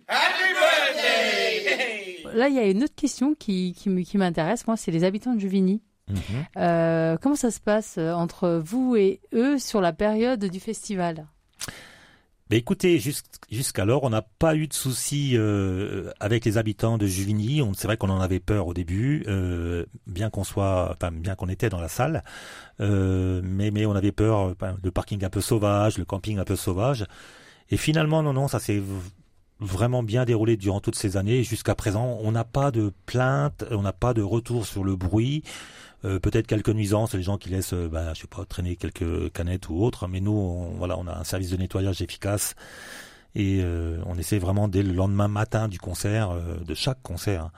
Happy 0.09 0.55
birthday. 0.55 2.39
Là, 2.39 2.49
il 2.49 2.55
y 2.55 2.59
a 2.59 2.65
une 2.65 2.83
autre 2.83 2.95
question 2.95 3.35
qui, 3.39 3.75
qui, 3.75 4.19
m'intéresse, 4.19 4.67
moi, 4.67 4.77
c'est 4.77 4.91
les 4.91 5.05
habitants 5.05 5.35
de 5.35 5.41
Juvigny. 5.41 5.83
Mhm. 6.09 6.17
Euh, 6.57 7.17
comment 7.21 7.35
ça 7.35 7.51
se 7.51 7.61
passe 7.61 7.97
euh, 7.99 8.13
entre 8.13 8.61
vous 8.65 8.97
et 8.97 9.21
eux 9.35 9.59
sur 9.59 9.81
la 9.81 9.93
période 9.93 10.45
du 10.45 10.61
festival? 10.61 11.27
Mais 12.51 12.57
écoutez, 12.57 12.99
jusqu- 12.99 13.25
jusqu'alors, 13.51 14.05
on 14.05 14.11
n'a 14.11 14.23
pas 14.23 14.55
eu 14.57 14.67
de 14.69 14.73
soucis 14.73 15.33
euh, 15.37 16.11
avec 16.19 16.45
les 16.45 16.57
habitants 16.57 16.97
de 16.97 17.07
Juvigny. 17.07 17.63
C'est 17.75 17.87
vrai 17.87 17.97
qu'on 17.97 18.09
en 18.09 18.21
avait 18.21 18.41
peur 18.41 18.67
au 18.67 18.75
début, 18.75 19.25
euh, 19.29 19.85
bien 20.07 20.31
qu'on 20.31 20.45
soit, 20.45 20.95
enfin, 20.95 21.13
bien 21.13 21.35
qu'on 21.35 21.49
était 21.49 21.69
dans 21.69 21.81
la 21.81 21.89
salle, 21.89 22.25
euh, 22.81 23.43
mais 23.45 23.85
on 23.87 23.93
avait 23.93 24.13
peur, 24.13 24.55
euh, 24.63 24.73
le 24.83 24.91
parking 24.91 25.23
un 25.25 25.31
peu 25.31 25.41
sauvage, 25.43 25.99
le 25.99 26.05
camping 26.05 26.39
un 26.39 26.45
peu 26.45 26.57
sauvage. 26.57 27.05
Et 27.71 27.77
finalement, 27.77 28.23
non, 28.23 28.33
non, 28.33 28.49
ça 28.49 28.61
s'est 28.61 28.83
vraiment 29.61 30.03
bien 30.03 30.25
déroulé 30.25 30.57
durant 30.57 30.81
toutes 30.81 30.97
ces 30.97 31.17
années. 31.17 31.43
Jusqu'à 31.43 31.75
présent, 31.75 32.19
on 32.23 32.33
n'a 32.33 32.45
pas 32.45 32.71
de 32.71 32.93
plainte, 33.07 33.65
on 33.71 33.83
n'a 33.83 33.93
pas 33.93 34.15
de 34.15 34.23
retour 34.23 34.67
sur 34.67 34.85
le 34.85 34.97
bruit. 34.97 35.43
Euh, 36.05 36.21
peut-être 36.21 36.47
quelques 36.47 36.69
nuisances, 36.69 37.15
les 37.15 37.23
gens 37.23 37.39
qui 37.39 37.49
laissent, 37.49 37.73
euh, 37.73 37.89
bah, 37.89 38.15
je 38.15 38.21
sais 38.21 38.29
pas, 38.29 38.45
traîner 38.45 38.77
quelques 38.77 39.33
canettes 39.33 39.69
ou 39.69 39.83
autres. 39.83 40.07
Mais 40.07 40.21
nous, 40.21 40.33
on, 40.33 40.71
voilà, 40.79 40.97
on 40.97 41.07
a 41.09 41.19
un 41.19 41.25
service 41.25 41.51
de 41.51 41.57
nettoyage 41.57 42.03
efficace 42.03 42.55
et 43.35 43.61
euh, 43.63 43.99
on 44.07 44.19
essaie 44.19 44.39
vraiment 44.39 44.69
dès 44.69 44.83
le 44.83 44.93
lendemain 44.93 45.29
matin 45.29 45.69
du 45.69 45.79
concert, 45.79 46.31
euh, 46.31 46.57
de 46.65 46.75
chaque 46.75 47.03
concert, 47.03 47.45
hein, 47.45 47.53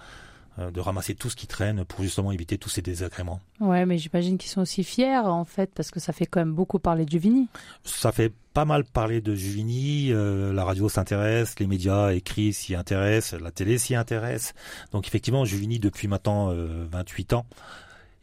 de 0.59 0.81
ramasser 0.81 1.15
tout 1.15 1.31
ce 1.31 1.37
qui 1.37 1.47
traîne 1.47 1.85
pour 1.85 2.03
justement 2.03 2.33
éviter 2.33 2.59
tous 2.59 2.69
ces 2.69 2.83
désagréments. 2.83 3.41
Ouais, 3.61 3.87
mais 3.87 3.99
j'imagine 3.99 4.37
qu'ils 4.37 4.51
sont 4.51 4.61
aussi 4.61 4.85
fiers 4.85 5.17
en 5.17 5.45
fait 5.45 5.71
parce 5.75 5.91
que 5.91 6.01
ça 6.01 6.13
fait 6.13 6.27
quand 6.27 6.41
même 6.41 6.55
beaucoup 6.55 6.79
parler 6.79 7.05
de 7.05 7.11
Juvigny. 7.11 7.49
Ça 7.85 8.13
fait 8.13 8.33
pas 8.53 8.65
mal 8.65 8.85
parler 8.85 9.21
de 9.21 9.35
Juvigny, 9.35 10.13
euh, 10.13 10.53
la 10.53 10.65
radio 10.65 10.89
s'intéresse, 10.89 11.59
les 11.61 11.67
médias 11.67 12.13
écrits 12.13 12.53
s'y 12.53 12.75
intéressent, 12.75 13.41
la 13.41 13.51
télé 13.51 13.79
s'y 13.79 13.95
intéresse. 13.95 14.55
Donc 14.93 15.07
effectivement, 15.07 15.45
Juvigny 15.45 15.79
depuis 15.79 16.09
maintenant 16.09 16.51
euh, 16.51 16.87
28 16.91 17.35
ans 17.35 17.47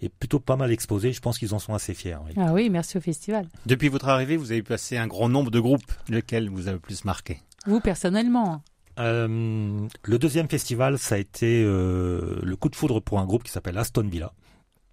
est 0.02 0.10
plutôt 0.10 0.40
pas 0.40 0.56
mal 0.56 0.72
exposé. 0.72 1.12
Je 1.14 1.22
pense 1.22 1.38
qu'ils 1.38 1.54
en 1.54 1.60
sont 1.60 1.74
assez 1.74 1.94
fiers. 1.94 2.18
Oui. 2.26 2.34
Ah 2.38 2.54
oui, 2.54 2.70
merci 2.70 2.98
au 2.98 3.02
festival. 3.02 3.48
Depuis 3.66 3.90
votre 3.90 4.10
arrivée, 4.10 4.38
vous 4.38 4.52
avez 4.52 4.64
passé 4.64 4.98
un 4.98 5.08
grand 5.08 5.30
nombre 5.30 5.50
de 5.50 5.60
groupes. 5.60 5.92
Lequel 6.10 6.50
vous 6.50 6.68
a 6.68 6.72
le 6.72 6.80
plus 6.80 7.06
marqué? 7.06 7.42
Vous 7.66 7.80
personnellement 7.80 8.62
euh, 9.00 9.88
Le 10.04 10.20
deuxième 10.20 10.48
festival, 10.50 10.98
ça 10.98 11.16
a 11.16 11.18
été 11.18 11.64
euh, 11.66 12.40
le 12.44 12.56
coup 12.56 12.70
de 12.70 12.76
foudre 12.76 13.00
pour 13.00 13.20
un 13.20 13.26
groupe 13.26 13.44
qui 13.44 13.52
s'appelle 13.52 13.78
Aston 13.78 14.08
Villa, 14.08 14.34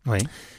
Oui. 0.07 0.19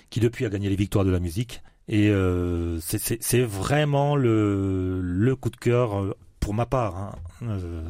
qui 0.10 0.19
depuis 0.19 0.45
a 0.45 0.49
gagné 0.49 0.69
les 0.69 0.75
victoires 0.75 1.05
de 1.05 1.12
la 1.12 1.19
musique. 1.19 1.62
Et 1.88 2.10
euh, 2.10 2.79
c'est- 2.79 3.43
vraiment 3.43 4.15
le, 4.15 4.99
le 5.01 5.36
coup 5.36 5.51
de 5.51 5.55
cœur 5.58 6.15
pour 6.39 6.53
ma 6.55 6.65
part 6.65 6.95
hein, 6.97 7.12
euh, 7.43 7.84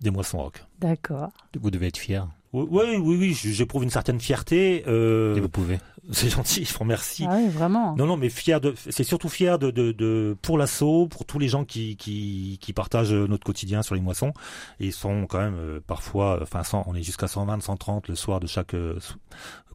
des 0.00 0.10
moissons 0.10 0.38
rock. 0.38 0.64
D'accord. 0.78 1.30
Vous 1.60 1.70
devez 1.70 1.88
être 1.88 1.98
fier. 1.98 2.26
Oui, 2.54 2.66
oui, 2.70 2.96
oui, 2.98 3.16
oui, 3.18 3.34
j'éprouve 3.34 3.82
une 3.84 3.90
certaine 3.90 4.18
fierté. 4.20 4.82
euh, 4.86 5.36
Et 5.36 5.40
vous 5.40 5.50
pouvez. 5.50 5.78
C'est 6.10 6.28
gentil, 6.30 6.64
je 6.64 6.72
vous 6.72 6.80
remercie. 6.80 7.24
Ah 7.28 7.36
oui, 7.38 7.48
vraiment. 7.48 7.94
Non, 7.96 8.06
non, 8.06 8.16
mais 8.16 8.28
fier 8.30 8.60
de, 8.60 8.74
c'est 8.90 9.04
surtout 9.04 9.28
fier 9.28 9.58
de, 9.58 9.70
de, 9.70 9.92
de 9.92 10.36
pour 10.42 10.56
l'assaut, 10.58 11.06
pour 11.06 11.24
tous 11.24 11.38
les 11.38 11.48
gens 11.48 11.64
qui, 11.64 11.96
qui, 11.96 12.58
qui 12.60 12.72
partagent 12.72 13.12
notre 13.12 13.44
quotidien 13.44 13.82
sur 13.82 13.94
les 13.94 14.00
moissons. 14.00 14.32
Ils 14.80 14.92
sont 14.92 15.26
quand 15.26 15.38
même 15.40 15.56
euh, 15.56 15.80
parfois, 15.86 16.38
enfin, 16.42 16.62
100, 16.64 16.84
on 16.86 16.94
est 16.94 17.02
jusqu'à 17.02 17.28
120, 17.28 17.60
130 17.60 18.08
le 18.08 18.14
soir 18.14 18.40
de 18.40 18.46
chaque 18.46 18.74
euh, 18.74 18.98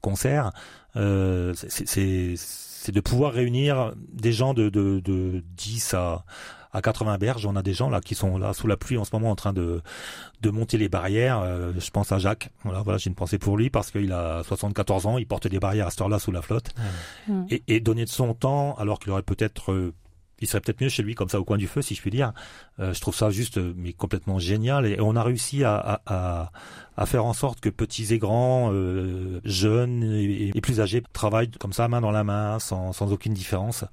concert. 0.02 0.52
Euh, 0.96 1.54
c'est- 1.56 1.88
c'est, 1.88 2.34
c'est 2.38 2.92
de 2.92 3.00
pouvoir 3.02 3.34
réunir 3.34 3.94
des 4.12 4.32
gens 4.34 4.54
de, 4.54 4.70
de, 4.70 5.00
de 5.00 5.44
10 5.56 5.94
à, 5.94 6.26
à 6.74 6.82
80 6.82 7.18
berges. 7.18 7.46
On 7.46 7.56
a 7.56 7.62
des 7.62 7.74
gens 7.74 7.90
là 7.90 8.02
qui 8.02 8.16
sont 8.16 8.38
là 8.38 8.54
sous 8.54 8.68
la 8.68 8.76
pluie 8.78 8.98
en 8.98 9.06
ce 9.06 9.12
moment 9.14 9.30
en 9.32 9.36
train 9.36 9.54
de, 9.54 9.82
de 10.42 10.50
monter 10.50 10.78
les 10.78 10.90
barrières. 10.90 11.40
Euh, 11.40 11.72
je 11.78 11.90
pense 11.92 12.12
à 12.12 12.20
Jacques. 12.20 12.50
Voilà, 12.64 12.82
voilà, 12.82 12.98
j'ai 12.98 13.10
une 13.10 13.16
pensée 13.16 13.38
pour 13.38 13.58
lui 13.58 13.70
parce 13.70 13.92
qu'il 13.92 14.12
a 14.12 14.44
74 14.44 15.06
ans, 15.06 15.18
il 15.18 15.28
porte 15.28 15.48
des 15.48 15.60
barrières 15.60 15.88
à 15.88 15.90
cette 15.92 16.02
heure-là 16.02 16.20
sous 16.20 16.32
la 16.32 16.42
flotte 16.42 16.72
Mm. 17.28 17.46
et, 17.50 17.64
et 17.68 17.80
donner 17.80 18.04
de 18.06 18.10
son 18.10 18.34
temps 18.34 18.76
alors 18.76 19.00
qu'il 19.00 19.12
aurait 19.12 19.22
peut-être 19.24 19.72
euh, 19.72 19.94
il 20.44 20.48
serait 20.48 20.62
peut-être 20.62 20.82
mieux 20.82 20.90
chez 20.90 21.04
lui 21.04 21.16
comme 21.16 21.30
ça 21.30 21.40
au 21.40 21.44
coin 21.44 21.58
du 21.58 21.68
feu 21.68 21.82
si 21.82 21.96
je 21.96 22.02
puis 22.02 22.12
dire. 22.12 22.34
Euh, 22.80 22.94
je 22.94 23.02
trouve 23.02 23.16
ça 23.16 23.30
juste 23.30 23.58
euh, 23.58 23.74
mais 23.76 23.94
complètement 23.94 24.40
génial. 24.40 24.86
Et 24.86 24.98
on 25.00 25.16
a 25.16 25.24
réussi 25.24 25.64
à, 25.64 25.76
à, 25.78 26.02
à, 26.06 26.52
à 26.98 27.06
faire 27.06 27.26
en 27.26 27.34
sorte 27.34 27.60
que 27.60 27.70
petits 27.70 28.14
et 28.14 28.20
grands 28.20 28.70
euh, 28.72 29.40
jeunes 29.46 30.04
et, 30.04 30.52
et 30.56 30.62
plus 30.62 30.80
âgés 30.82 31.02
travaillent 31.14 31.52
comme 31.52 31.74
ça 31.74 31.88
main 31.88 32.02
dans 32.02 32.12
la 32.12 32.24
main 32.24 32.60
sans, 32.60 32.94
sans 32.94 33.12
aucune 33.12 33.34
différence. 33.34 33.84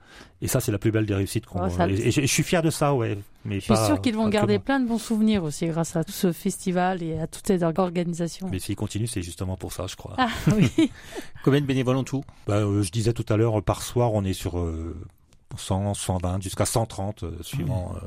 Et 0.42 0.48
ça 0.48 0.60
c'est 0.60 0.72
la 0.72 0.78
plus 0.78 0.90
belle 0.90 1.06
des 1.06 1.14
réussites 1.14 1.46
qu'on 1.46 1.60
Oh, 1.68 1.82
et, 1.88 2.08
et 2.08 2.10
je, 2.10 2.20
je 2.22 2.26
suis 2.26 2.42
fier 2.42 2.62
de 2.62 2.70
ça 2.70 2.94
ouais 2.94 3.18
mais 3.44 3.56
Je 3.56 3.60
suis 3.60 3.68
pas- 3.74 3.86
sûr 3.86 4.00
qu'ils 4.00 4.14
vont 4.14 4.28
garder 4.28 4.58
plein 4.58 4.80
de 4.80 4.86
bons 4.88 4.98
souvenirs 4.98 5.44
aussi 5.44 5.66
grâce 5.66 5.96
à 5.96 6.04
tout 6.04 6.12
ce 6.12 6.32
festival 6.32 7.02
et 7.02 7.18
à 7.18 7.26
toute 7.26 7.46
cette 7.46 7.62
organisation. 7.62 8.48
mais 8.50 8.58
s'il 8.58 8.76
continue 8.76 9.06
c'est 9.06 9.22
justement 9.22 9.56
pour 9.56 9.72
ça 9.72 9.86
je 9.86 9.96
crois. 9.96 10.14
Ah 10.18 10.28
oui. 10.56 10.90
Combien 11.44 11.60
de 11.60 11.66
bénévoles 11.66 11.96
en 11.96 12.04
tout? 12.04 12.24
Bah, 12.46 12.56
euh, 12.56 12.82
je 12.82 12.90
disais 12.90 13.12
tout 13.12 13.24
à 13.28 13.36
l'heure, 13.36 13.62
par 13.62 13.82
soir, 13.82 14.12
on 14.14 14.24
est 14.24 14.32
sur 14.34 14.58
euh, 14.58 14.94
100, 15.56 15.94
120, 15.94 16.42
jusqu'à 16.42 16.66
130, 16.66 17.22
euh, 17.22 17.36
suivant, 17.42 17.94
euh, 17.96 18.06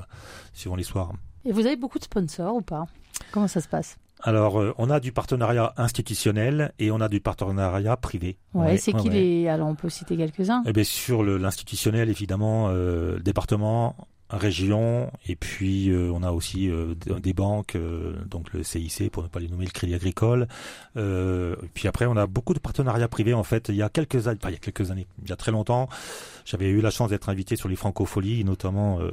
suivant 0.54 0.76
les 0.76 0.84
soirs. 0.84 1.12
Et 1.46 1.52
vous 1.52 1.66
avez 1.66 1.76
beaucoup 1.76 2.00
de 2.00 2.04
sponsors 2.04 2.56
ou 2.56 2.62
pas? 2.62 2.86
Comment 3.32 3.48
ça 3.48 3.62
se 3.62 3.68
passe? 3.68 3.98
Alors, 4.26 4.60
euh, 4.60 4.74
on 4.78 4.90
a 4.90 5.02
du 5.02 5.12
partenariat 5.12 5.74
institutionnel 5.76 6.72
et 6.80 6.92
on 6.92 7.02
a 7.02 7.10
du 7.10 7.20
partenariat 7.20 7.98
privé. 7.98 8.38
Ouais, 8.54 8.78
c'est 8.78 8.94
qui 8.94 9.10
ouais. 9.10 9.14
les. 9.14 9.48
Alors 9.50 9.68
on 9.68 9.76
peut 9.76 9.90
citer 9.90 10.16
quelques-uns. 10.16 10.64
Eh 10.66 10.72
bien, 10.72 10.86
sur 10.86 11.24
l'institutionnel, 11.24 12.10
évidemment, 12.10 12.70
euh, 12.70 13.16
le 13.18 13.22
département, 13.22 13.98
région, 14.38 15.12
et 15.28 15.36
puis 15.36 15.89
euh, 15.89 16.12
on 16.13 16.24
a 16.24 16.32
aussi 16.32 16.69
euh, 16.69 16.96
des- 16.96 17.34
banques, 17.34 17.76
euh, 17.76 18.13
donc 18.26 18.54
le 18.54 18.63
CIC 18.63 19.12
pour 19.12 19.24
ne 19.24 19.28
pas 19.28 19.39
les 19.39 19.48
nommer, 19.48 19.65
le 19.65 19.72
Crédit 19.72 19.96
Agricole. 19.96 20.48
Euh, 20.98 21.56
et 21.63 21.67
puis 21.74 21.88
après, 21.88 22.06
on 22.06 22.15
a 22.17 22.28
beaucoup 22.28 22.54
de 22.54 22.60
partenariats 22.60 23.08
privés. 23.08 23.34
En 23.34 23.43
fait, 23.43 23.69
il 23.69 23.76
y 23.76 23.82
a 23.82 23.89
quelques 23.89 24.28
années, 24.28 24.38
enfin, 24.41 24.50
il 24.50 24.54
y 24.54 24.58
a 24.58 24.60
quelques 24.60 24.91
années, 24.91 25.08
il 25.24 25.30
y 25.30 25.34
a 25.34 25.36
très 25.36 25.52
longtemps, 25.52 25.88
j'avais 26.46 26.69
eu 26.69 26.82
la 26.82 26.91
chance 26.91 27.10
d'être 27.10 27.30
invité 27.30 27.56
sur 27.56 27.69
les 27.69 27.76
Francopholies, 27.76 28.43
notamment 28.43 29.00
euh, 29.00 29.12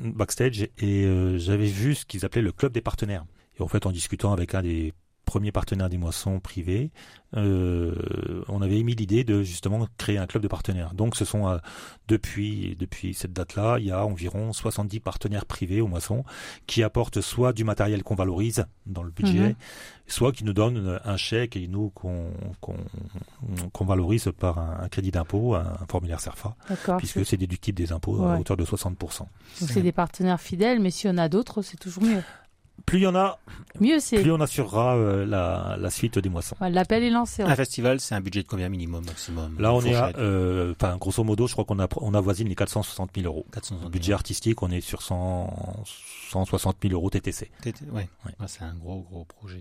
backstage, 0.00 0.62
et 0.78 1.04
euh, 1.04 1.38
j'avais 1.38 1.66
vu 1.66 1.94
ce 1.94 2.04
qu'ils 2.04 2.24
appelaient 2.24 2.42
le 2.42 2.52
club 2.52 2.72
des 2.72 2.80
partenaires. 2.82 3.24
Et 3.58 3.62
en 3.62 3.68
fait, 3.68 3.86
en 3.86 3.90
discutant 3.90 4.32
avec 4.32 4.54
un 4.54 4.62
des 4.62 4.92
premiers 5.32 5.50
partenaires 5.50 5.88
des 5.88 5.96
moissons 5.96 6.40
privés, 6.40 6.90
euh, 7.38 7.94
on 8.48 8.60
avait 8.60 8.78
émis 8.78 8.94
l'idée 8.94 9.24
de 9.24 9.42
justement 9.42 9.88
créer 9.96 10.18
un 10.18 10.26
club 10.26 10.42
de 10.42 10.48
partenaires. 10.48 10.92
Donc, 10.92 11.16
ce 11.16 11.24
sont 11.24 11.48
euh, 11.48 11.56
depuis 12.06 12.76
depuis 12.78 13.14
cette 13.14 13.32
date-là, 13.32 13.78
il 13.78 13.86
y 13.86 13.90
a 13.90 14.04
environ 14.04 14.52
70 14.52 15.00
partenaires 15.00 15.46
privés 15.46 15.80
aux 15.80 15.86
moissons 15.86 16.22
qui 16.66 16.82
apportent 16.82 17.22
soit 17.22 17.54
du 17.54 17.64
matériel 17.64 18.02
qu'on 18.02 18.14
valorise 18.14 18.66
dans 18.84 19.02
le 19.02 19.10
budget, 19.10 19.48
Mhm. 19.48 19.54
soit 20.06 20.32
qui 20.32 20.44
nous 20.44 20.52
donnent 20.52 21.00
un 21.02 21.16
chèque 21.16 21.56
et 21.56 21.66
nous 21.66 21.88
qu'on 21.88 23.84
valorise 23.86 24.30
par 24.38 24.58
un, 24.58 24.80
un 24.84 24.88
crédit 24.90 25.10
d'impôt, 25.12 25.54
un, 25.54 25.60
un 25.80 25.86
formulaire 25.88 26.20
CERFA, 26.20 26.54
puisque 26.98 27.24
c'est 27.24 27.38
déductible 27.38 27.78
des 27.78 27.92
impôts 27.92 28.22
à 28.22 28.38
hauteur 28.38 28.58
de 28.58 28.64
60%. 28.66 29.20
Donc 29.20 29.28
c'est 29.70 29.80
des 29.80 29.92
partenaires 29.92 30.40
fidèles, 30.40 30.78
mais 30.80 30.90
s'il 30.90 31.08
y 31.08 31.12
en 31.14 31.16
a 31.16 31.30
d'autres, 31.30 31.62
c'est 31.62 31.78
toujours 31.78 32.02
mieux. 32.02 32.22
Plus 32.86 32.98
il 32.98 33.02
y 33.02 33.06
en 33.06 33.14
a, 33.14 33.38
Mieux 33.80 34.00
c'est. 34.00 34.20
plus 34.20 34.32
on 34.32 34.40
assurera 34.40 34.96
euh, 34.96 35.24
la, 35.24 35.76
la 35.78 35.90
suite 35.90 36.18
des 36.18 36.28
moissons. 36.28 36.56
Ouais, 36.60 36.68
L'appel 36.70 37.04
est 37.04 37.10
lancé. 37.10 37.42
Un 37.42 37.54
festival, 37.54 38.00
c'est 38.00 38.14
un 38.14 38.20
budget 38.20 38.42
de 38.42 38.48
combien 38.48 38.68
minimum, 38.68 39.04
maximum 39.04 39.56
Là, 39.60 39.72
on 39.72 39.80
est 39.82 39.94
à, 39.94 40.10
euh, 40.18 40.74
enfin, 40.80 40.96
grosso 40.96 41.22
modo, 41.22 41.46
je 41.46 41.52
crois 41.52 41.64
qu'on 41.64 41.78
a, 41.78 41.86
on 42.00 42.12
avoisine 42.14 42.48
les 42.48 42.54
460 42.56 43.10
000 43.14 43.26
euros. 43.26 43.46
400 43.52 43.76
Budget 43.90 44.12
artistique, 44.14 44.62
on 44.62 44.70
est 44.70 44.80
sur 44.80 45.00
100, 45.02 45.84
160 46.30 46.76
000 46.82 46.94
euros 46.94 47.08
TTC. 47.08 47.50
T'étais- 47.62 47.84
Ouais. 47.86 48.08
Ouais. 48.26 48.32
Ouais, 48.40 48.46
c'est 48.48 48.62
un 48.64 48.74
gros, 48.74 49.02
gros 49.02 49.24
projet. 49.26 49.60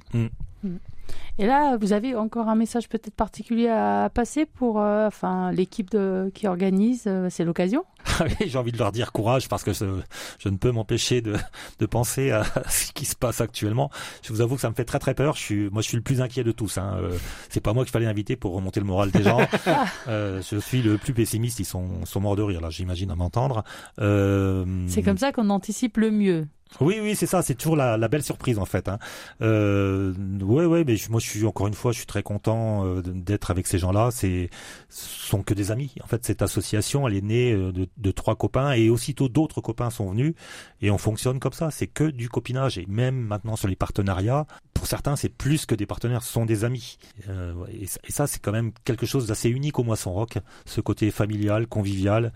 Et 1.38 1.45
là, 1.45 1.78
vous 1.78 1.93
avez 1.93 2.15
encore 2.15 2.47
un 2.50 2.56
message 2.56 2.88
peut-être 2.88 3.15
particulier 3.15 3.67
à 3.67 4.10
passer 4.13 4.45
pour 4.45 4.80
euh, 4.80 5.08
enfin, 5.08 5.52
l'équipe 5.52 5.95
qui 6.34 6.47
organise. 6.47 7.04
euh, 7.08 7.28
c'est 7.30 7.43
l'occasion 7.43 7.84
Ah 8.19 8.26
J'ai 8.45 8.58
envie 8.58 8.71
de 8.71 8.78
leur 8.78 8.91
dire 8.91 9.12
courage 9.12 9.50
parce 9.50 9.63
que 9.63 9.74
je, 9.74 9.86
je 10.39 10.50
ne 10.50 10.58
peux 10.58 10.71
m'empêcher 10.71 11.21
de, 11.21 11.36
de 11.80 11.86
penser 11.86 12.32
à 12.32 12.43
ce 12.69 12.91
qui 12.91 13.06
se 13.06 13.15
passe 13.15 13.41
actuellement. 13.41 13.89
Je 14.21 14.32
vous 14.32 14.41
avoue 14.41 14.56
que 14.56 14.62
ça 14.62 14.69
me 14.69 14.76
fait 14.76 14.86
très 14.86 15.00
très 15.00 15.13
peur. 15.13 15.36
Je 15.36 15.41
suis, 15.41 15.69
moi, 15.69 15.82
je 15.82 15.88
suis 15.88 15.97
le 15.97 16.04
plus 16.04 16.21
inquiet 16.21 16.43
de 16.43 16.52
tous. 16.52 16.78
Hein. 16.78 16.97
Euh, 17.02 17.17
c'est 17.50 17.62
pas 17.62 17.74
moi 17.74 17.84
qu'il 17.86 17.91
fallait 17.91 18.08
inviter 18.08 18.36
pour 18.36 18.54
remonter 18.54 18.80
le 18.80 18.86
moral 18.86 19.12
des 19.12 19.24
gens. 19.24 19.39
Euh, 20.08 20.41
je 20.41 20.58
suis 20.58 20.82
le 20.82 20.97
plus 20.97 21.13
pessimiste. 21.13 21.60
Ils 21.60 21.65
sont, 21.65 22.06
sont 22.06 22.19
morts 22.19 22.36
de 22.36 22.41
rire 22.41 22.62
là, 22.62 22.69
j'imagine 22.69 23.12
à 23.12 23.15
m'entendre. 23.15 23.63
C'est 23.97 25.04
comme 25.04 25.17
ça 25.17 25.32
qu'on 25.32 25.50
anticipe 25.50 25.97
le 25.97 26.12
mieux. 26.12 26.47
Oui, 26.80 27.00
oui, 27.02 27.16
c'est 27.16 27.26
ça. 27.26 27.42
C'est 27.42 27.56
toujours 27.56 27.76
la, 27.76 27.98
la 27.98 28.08
belle 28.08 28.24
surprise 28.24 28.58
en 28.58 28.66
fait. 28.66 28.88
Hein. 28.88 28.98
Euh, 29.42 30.14
ouais, 30.42 30.66
ouais, 30.66 30.84
mais 30.86 30.96
je- 30.96 31.12
moi, 31.12 31.20
je 31.20 31.30
suis 31.30 31.46
encore 31.46 31.68
une 31.68 31.74
fois, 31.74 31.92
je 31.92 31.98
suis 31.98 32.06
très 32.08 32.24
content 32.24 32.86
euh, 32.86 33.02
d'être 33.02 33.52
avec 33.52 33.68
ces 33.68 33.78
gens-là. 33.78 34.10
C'est, 34.12 34.50
ce 34.90 35.28
sont 35.28 35.44
que 35.44 35.54
des 35.54 35.72
amis. 35.72 35.94
En 36.04 36.08
fait, 36.08 36.26
cette 36.26 36.42
association, 36.42 37.08
elle 37.08 37.16
est 37.16 37.22
née 37.22 37.52
euh, 37.52 37.72
de, 37.72 37.88
de 37.98 38.12
trois 38.12 38.36
copains 38.36 38.72
et 38.72 38.90
aussitôt 38.90 39.28
d'autres 39.30 39.60
copains 39.62 39.90
sont 39.90 40.10
venus 40.12 40.34
et 40.82 40.90
on 40.92 40.98
fonctionne 40.98 41.40
comme 41.40 41.54
ça. 41.54 41.72
C'est 41.72 41.88
que 41.88 42.06
du 42.06 42.30
copinage 42.30 42.78
et 42.78 42.86
même 42.88 43.16
maintenant 43.20 43.56
sur 43.58 43.68
les 43.68 43.76
partenariats, 43.76 44.48
pour 44.74 44.88
certains, 44.88 45.16
c'est 45.16 45.30
plus 45.30 45.66
que 45.66 45.76
des 45.76 45.86
partenaires, 45.86 46.24
ce 46.24 46.32
sont 46.32 46.46
des 46.46 46.64
amis. 46.64 46.98
Euh, 47.30 47.54
et, 47.72 47.84
et 47.84 48.12
ça, 48.12 48.28
c'est 48.28 48.40
quand 48.40 48.54
même 48.54 48.72
quelque 48.86 49.06
chose 49.06 49.28
d'assez 49.28 49.50
unique 49.50 49.78
au 49.78 49.84
Moisson 49.84 50.14
Rock, 50.14 50.38
ce 50.66 50.80
côté 50.82 51.12
familial, 51.12 51.68
convivial. 51.68 52.32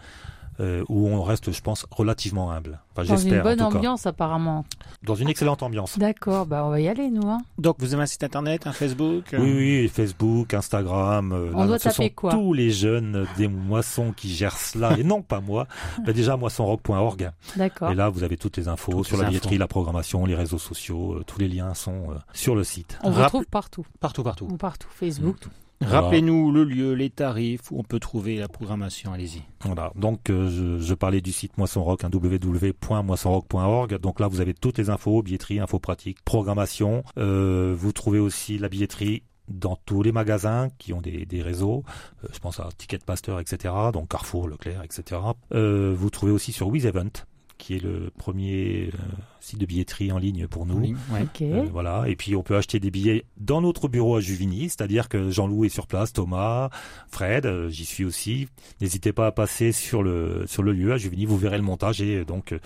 Euh, 0.60 0.84
où 0.90 1.08
on 1.10 1.22
reste, 1.24 1.52
je 1.52 1.62
pense, 1.62 1.86
relativement 1.92 2.52
humble. 2.52 2.80
Enfin, 2.98 3.08
Dans 3.08 3.16
une 3.18 3.22
j'espère, 3.24 3.42
en 3.42 3.44
bonne 3.44 3.58
tout 3.60 3.70
cas. 3.70 3.78
ambiance, 3.78 4.06
apparemment. 4.06 4.66
Dans 5.04 5.16
une 5.16 5.28
excellente 5.30 5.62
ambiance. 5.64 5.98
D'accord, 6.00 6.46
bah 6.46 6.64
on 6.66 6.70
va 6.70 6.80
y 6.80 6.88
aller, 6.88 7.10
nous. 7.10 7.28
Hein. 7.30 7.40
Donc, 7.58 7.76
vous 7.80 7.94
avez 7.94 8.04
un 8.04 8.06
site 8.06 8.24
internet, 8.24 8.66
un 8.68 8.72
Facebook 8.72 9.34
euh, 9.34 9.40
Oui, 9.40 9.54
oui, 9.82 9.88
Facebook, 9.90 10.54
Instagram. 10.54 11.32
euh, 11.34 11.52
On 11.54 11.66
doit 11.66 11.78
ce 11.78 11.86
taper 11.90 11.96
sont 11.96 12.10
quoi 12.16 12.32
tous 12.32 12.54
les 12.54 12.72
jeunes 12.72 13.28
des 13.38 13.48
moissons 13.48 14.14
qui 14.16 14.30
gèrent 14.34 14.58
cela, 14.58 14.98
et 14.98 15.04
non 15.04 15.22
pas 15.22 15.42
moi. 15.42 15.68
Bah, 16.06 16.14
déjà, 16.14 16.38
moissonrock.org. 16.38 17.32
D'accord. 17.56 17.92
Et 17.92 17.96
là, 17.96 18.10
vous 18.10 18.24
avez 18.24 18.38
toutes 18.38 18.58
les 18.58 18.68
infos 18.68 18.92
Toutes 18.94 19.08
sur 19.08 19.16
les 19.18 19.22
la 19.24 19.28
infos. 19.28 19.32
billetterie, 19.32 19.58
la 19.58 19.68
programmation, 19.68 20.26
les 20.26 20.36
réseaux 20.36 20.58
sociaux. 20.58 21.16
euh, 21.16 21.24
tous 21.26 21.40
les 21.40 21.48
liens 21.50 21.74
sont 21.74 22.12
euh, 22.12 22.16
sur 22.34 22.56
le 22.56 22.64
site. 22.64 22.98
On 23.04 23.10
vous 23.10 23.16
Rappel- 23.18 23.30
trouve 23.30 23.46
partout. 23.48 23.86
Partout, 24.00 24.24
partout. 24.24 24.48
Ou 24.50 24.58
partout. 24.58 24.88
Facebook. 24.92 25.38
tout. 25.40 25.50
Voilà. 25.82 26.02
Rappelez-nous 26.02 26.52
le 26.52 26.64
lieu, 26.64 26.94
les 26.94 27.10
tarifs, 27.10 27.72
où 27.72 27.80
on 27.80 27.84
peut 27.84 28.00
trouver 28.00 28.38
la 28.38 28.48
programmation. 28.48 29.12
Allez-y. 29.12 29.44
Voilà. 29.64 29.92
Donc, 29.96 30.30
euh, 30.30 30.50
je, 30.50 30.80
je 30.80 30.94
parlais 30.94 31.22
du 31.22 31.32
site 31.32 31.58
Moisson 31.58 31.84
Rock, 31.84 32.04
hein, 32.04 32.10
www.moissonrock.org. 32.14 33.98
Donc 34.00 34.20
là, 34.20 34.28
vous 34.28 34.42
avez 34.42 34.54
toutes 34.54 34.78
les 34.78 34.90
infos, 34.90 35.22
billetterie, 35.22 35.60
infos 35.60 35.80
pratiques, 35.80 36.24
programmation. 36.24 37.04
Euh, 37.18 37.76
vous 37.78 37.92
trouvez 37.92 38.20
aussi 38.20 38.58
la 38.58 38.70
billetterie 38.70 39.24
dans 39.48 39.76
tous 39.86 40.02
les 40.02 40.12
magasins 40.12 40.70
qui 40.78 40.94
ont 40.94 41.02
des, 41.02 41.26
des 41.26 41.42
réseaux. 41.42 41.84
Euh, 42.24 42.28
je 42.34 42.40
pense 42.40 42.60
à 42.60 42.70
Ticketmaster, 42.78 43.40
etc. 43.40 43.74
Donc 43.94 44.10
Carrefour, 44.10 44.48
Leclerc, 44.48 44.82
etc. 44.84 45.22
Vous 45.52 46.10
trouvez 46.10 46.32
aussi 46.32 46.52
sur 46.52 46.68
WizEvent, 46.70 47.12
qui 47.58 47.76
est 47.76 47.84
le 47.84 48.12
premier 48.18 48.90
euh, 48.94 48.98
site 49.40 49.60
de 49.60 49.66
billetterie 49.66 50.12
en 50.12 50.18
ligne 50.18 50.48
pour 50.48 50.66
nous. 50.66 50.96
Ouais. 51.12 51.26
Euh, 51.42 51.66
voilà. 51.72 52.06
Et 52.08 52.16
puis 52.16 52.36
on 52.36 52.44
peut 52.44 52.56
acheter 52.56 52.80
des 52.80 52.92
billets 52.92 53.26
dans 53.38 53.62
notre 53.62 53.88
bureau 53.88 54.16
à 54.16 54.22
Juvigny, 54.22 54.70
c'est-à-dire 54.70 55.08
que 55.08 55.30
Jean-Loup 55.30 55.66
est 55.66 55.70
sur 55.70 55.88
place, 55.88 56.14
Thomas, 56.14 56.70
Fred, 57.08 57.46
euh, 57.46 57.70
j'y 57.70 57.86
suis 57.86 58.04
aussi. 58.04 58.48
N'hésitez 58.82 59.14
pas 59.14 59.28
à 59.28 59.32
passer 59.32 59.72
sur 59.72 60.04
le 60.04 60.46
sur 60.48 60.64
le 60.64 60.74
lieu 60.74 60.94
à 60.94 60.98
Juvigny, 60.98 61.26
vous 61.26 61.38
verrez 61.38 61.58
le 61.58 61.64
montage 61.64 62.02
et 62.02 62.26
donc 62.26 62.52
euh, 62.52 62.60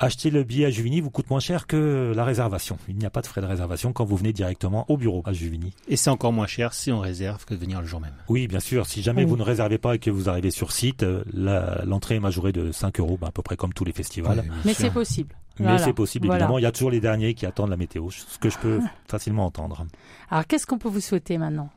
acheter 0.00 0.30
le 0.30 0.42
billet 0.42 0.64
à 0.66 0.70
Juvigny 0.70 1.00
vous 1.00 1.10
coûte 1.10 1.30
moins 1.30 1.40
cher 1.40 1.66
que 1.66 2.12
la 2.16 2.24
réservation. 2.24 2.78
Il 2.88 2.96
n'y 2.96 3.06
a 3.06 3.10
pas 3.10 3.20
de 3.20 3.26
frais 3.26 3.42
de 3.42 3.46
réservation 3.46 3.92
quand 3.92 4.04
vous 4.04 4.16
venez 4.16 4.32
directement 4.32 4.86
au 4.88 4.96
bureau 4.96 5.22
à 5.26 5.32
Juvigny. 5.32 5.72
Et 5.88 5.96
c'est 5.96 6.10
encore 6.10 6.32
moins 6.32 6.46
cher 6.46 6.72
si 6.72 6.90
on 6.90 6.98
réserve 6.98 7.44
que 7.44 7.54
de 7.54 7.60
venir 7.60 7.80
le 7.80 7.86
jour 7.86 8.00
même. 8.00 8.14
Oui, 8.28 8.48
bien 8.48 8.60
sûr. 8.60 8.86
Si 8.86 9.02
jamais 9.02 9.24
vous 9.24 9.36
ne 9.36 9.42
réservez 9.42 9.78
pas 9.78 9.94
et 9.94 9.98
que 9.98 10.10
vous 10.10 10.28
arrivez 10.28 10.50
sur 10.50 10.72
site, 10.72 11.02
euh, 11.02 11.22
l'entrée 11.84 12.16
est 12.16 12.20
majorée 12.20 12.52
de 12.52 12.72
5 12.72 12.98
euros, 12.98 13.18
ben, 13.20 13.28
à 13.28 13.30
peu 13.30 13.42
près 13.42 13.56
comme 13.56 13.74
tous 13.74 13.84
les 13.84 13.92
festivals. 13.92 14.42
Mais 14.64 14.74
c'est 14.74 14.90
possible. 14.90 15.36
Mais 15.58 15.78
c'est 15.78 15.92
possible, 15.92 16.28
évidemment. 16.28 16.58
Il 16.58 16.62
y 16.62 16.66
a 16.66 16.72
toujours 16.72 16.90
les 16.90 17.00
derniers 17.00 17.34
qui 17.34 17.44
attendent 17.44 17.70
la 17.70 17.76
météo, 17.76 18.10
ce 18.10 18.38
que 18.38 18.48
je 18.48 18.58
peux 18.58 18.80
facilement 19.06 19.44
entendre. 19.44 19.86
Alors, 20.30 20.46
qu'est-ce 20.46 20.66
qu'on 20.66 20.78
peut 20.78 20.88
vous 20.88 21.00
souhaiter 21.00 21.36
maintenant 21.36 21.68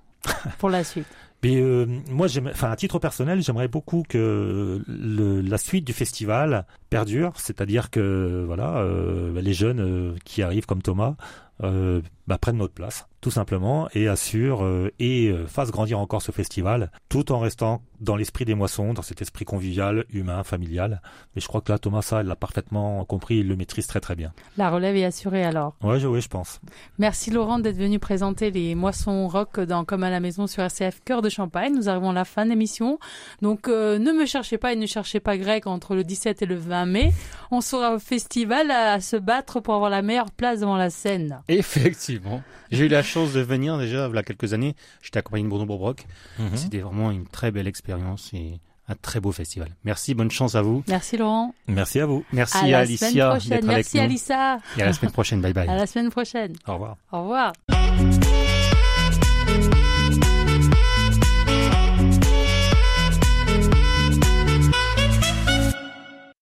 pour 0.58 0.70
la 0.70 0.86
suite? 0.86 1.08
Mais 1.44 1.58
euh, 1.58 1.86
moi, 2.10 2.28
enfin, 2.52 2.72
à 2.72 2.76
titre 2.78 3.00
personnel, 3.00 3.42
j'aimerais 3.42 3.68
beaucoup 3.68 4.04
que 4.08 4.82
la 4.88 5.58
suite 5.58 5.86
du 5.86 5.92
festival 5.92 6.66
perdure, 6.90 7.34
c'est-à-dire 7.36 7.90
que 7.90 8.46
voilà, 8.48 8.78
euh, 8.78 9.42
les 9.42 9.54
jeunes 9.54 9.82
euh, 9.82 10.16
qui 10.24 10.42
arrivent 10.42 10.66
comme 10.66 10.82
Thomas 10.82 11.16
euh, 11.62 12.02
bah, 12.28 12.38
prennent 12.38 12.58
notre 12.58 12.74
place, 12.74 13.08
tout 13.20 13.30
simplement, 13.30 13.90
et 13.94 14.08
assurent 14.08 14.64
euh, 14.64 14.90
et 15.00 15.34
fassent 15.48 15.72
grandir 15.72 16.00
encore 16.00 16.22
ce 16.22 16.32
festival, 16.32 16.92
tout 17.10 17.34
en 17.34 17.40
restant 17.40 17.82
dans 18.04 18.16
l'esprit 18.16 18.46
des 18.46 18.54
moissons, 18.54 18.94
dans 18.94 19.02
cet 19.02 19.22
esprit 19.22 19.46
convivial, 19.46 20.06
humain, 20.12 20.44
familial. 20.44 21.02
Mais 21.36 21.42
je 21.42 21.48
crois 21.48 21.62
que 21.62 21.72
là, 21.72 21.80
Thomas, 21.80 22.02
ça, 22.02 22.22
il 22.22 22.28
l'a 22.28 22.36
parfaitement 22.36 23.04
compris, 23.06 23.38
il 23.38 23.48
le 23.48 23.56
maîtrise 23.56 23.88
très 23.88 24.02
très 24.02 24.16
bien. 24.16 24.34
La 24.58 24.70
relève 24.70 24.96
est 24.96 25.06
assurée 25.06 25.44
alors. 25.44 25.76
Ouais, 25.82 26.00
je, 26.00 26.20
je 26.20 26.28
pense. 26.28 26.60
Merci 27.00 27.32
Laurent 27.32 27.60
d'être 27.60 27.78
venu 27.78 28.00
présenter 28.00 28.52
les 28.52 28.76
moissons 28.76 29.28
rock 29.28 29.60
dans 29.60 29.86
Comme 29.86 30.04
à 30.04 30.10
la 30.10 30.20
maison 30.20 30.48
sur 30.48 30.64
RCF 30.64 31.02
Cœur 31.06 31.22
de 31.22 31.30
Champagne. 31.30 31.74
Nous 31.74 31.88
arrivons 31.90 32.12
à 32.12 32.14
la 32.14 32.26
fin 32.26 32.44
de 32.46 32.50
l'émission. 32.50 33.00
Donc 33.42 33.68
ne 33.68 34.12
me 34.12 34.26
cherchez 34.26 34.58
pas 34.58 34.74
et 34.74 34.76
ne 34.76 34.86
cherchez 34.86 35.20
pas 35.20 35.38
Greg 35.38 35.68
entre 35.68 35.96
le 35.96 36.04
17 36.04 36.42
et 36.42 36.46
le 36.46 36.56
20 36.56 36.86
mai. 36.86 37.14
On 37.52 37.62
sera 37.62 37.96
au 37.96 38.00
festival 38.00 38.70
à 38.70 39.00
se 39.00 39.16
battre 39.16 39.62
pour 39.62 39.76
avoir 39.76 39.90
la 39.90 40.02
meilleure 40.02 40.32
place 40.32 40.60
devant 40.60 40.78
la 40.78 40.90
scène. 40.90 41.42
Effectivement. 41.48 42.42
J'ai 42.72 42.86
eu 42.86 42.90
la 42.90 43.04
chance 43.04 43.34
de 43.34 43.40
venir 43.40 43.78
déjà 43.78 44.08
il 44.10 44.16
y 44.16 44.18
a 44.18 44.24
quelques 44.24 44.54
années. 44.54 44.76
J'étais 45.02 45.20
accompagné 45.20 45.44
de 45.44 45.50
Bruno 45.50 45.66
Bourbrock. 45.66 46.06
Mhm. 46.40 46.56
C'était 46.56 46.80
vraiment 46.80 47.12
une 47.12 47.28
très 47.28 47.52
belle 47.52 47.68
expérience 47.68 47.93
et 48.34 48.60
un 48.90 48.96
très 48.96 49.20
beau 49.20 49.32
festival. 49.32 49.70
Merci, 49.86 50.14
bonne 50.14 50.32
chance 50.32 50.56
à 50.56 50.62
vous. 50.62 50.84
Merci 50.88 51.18
Laurent. 51.18 51.54
Merci 51.68 52.00
à 52.00 52.06
vous. 52.06 52.26
Merci 52.34 52.74
à, 52.74 52.80
Alicia 52.80 53.30
prochaine. 53.30 53.50
d'être 53.50 53.64
avec 53.64 53.76
Merci 53.78 53.98
nous. 53.98 54.04
Alissa. 54.04 54.58
Et 54.78 54.82
à 54.82 54.86
la 54.86 54.94
semaine 54.94 55.12
prochaine. 55.12 55.42
Bye 55.42 55.54
bye. 55.54 55.70
À 55.70 55.76
la 55.76 55.88
semaine 55.88 56.10
prochaine. 56.10 56.54
Au 56.68 56.74
revoir. 56.74 56.98
Au 57.12 57.22
revoir. 57.22 57.54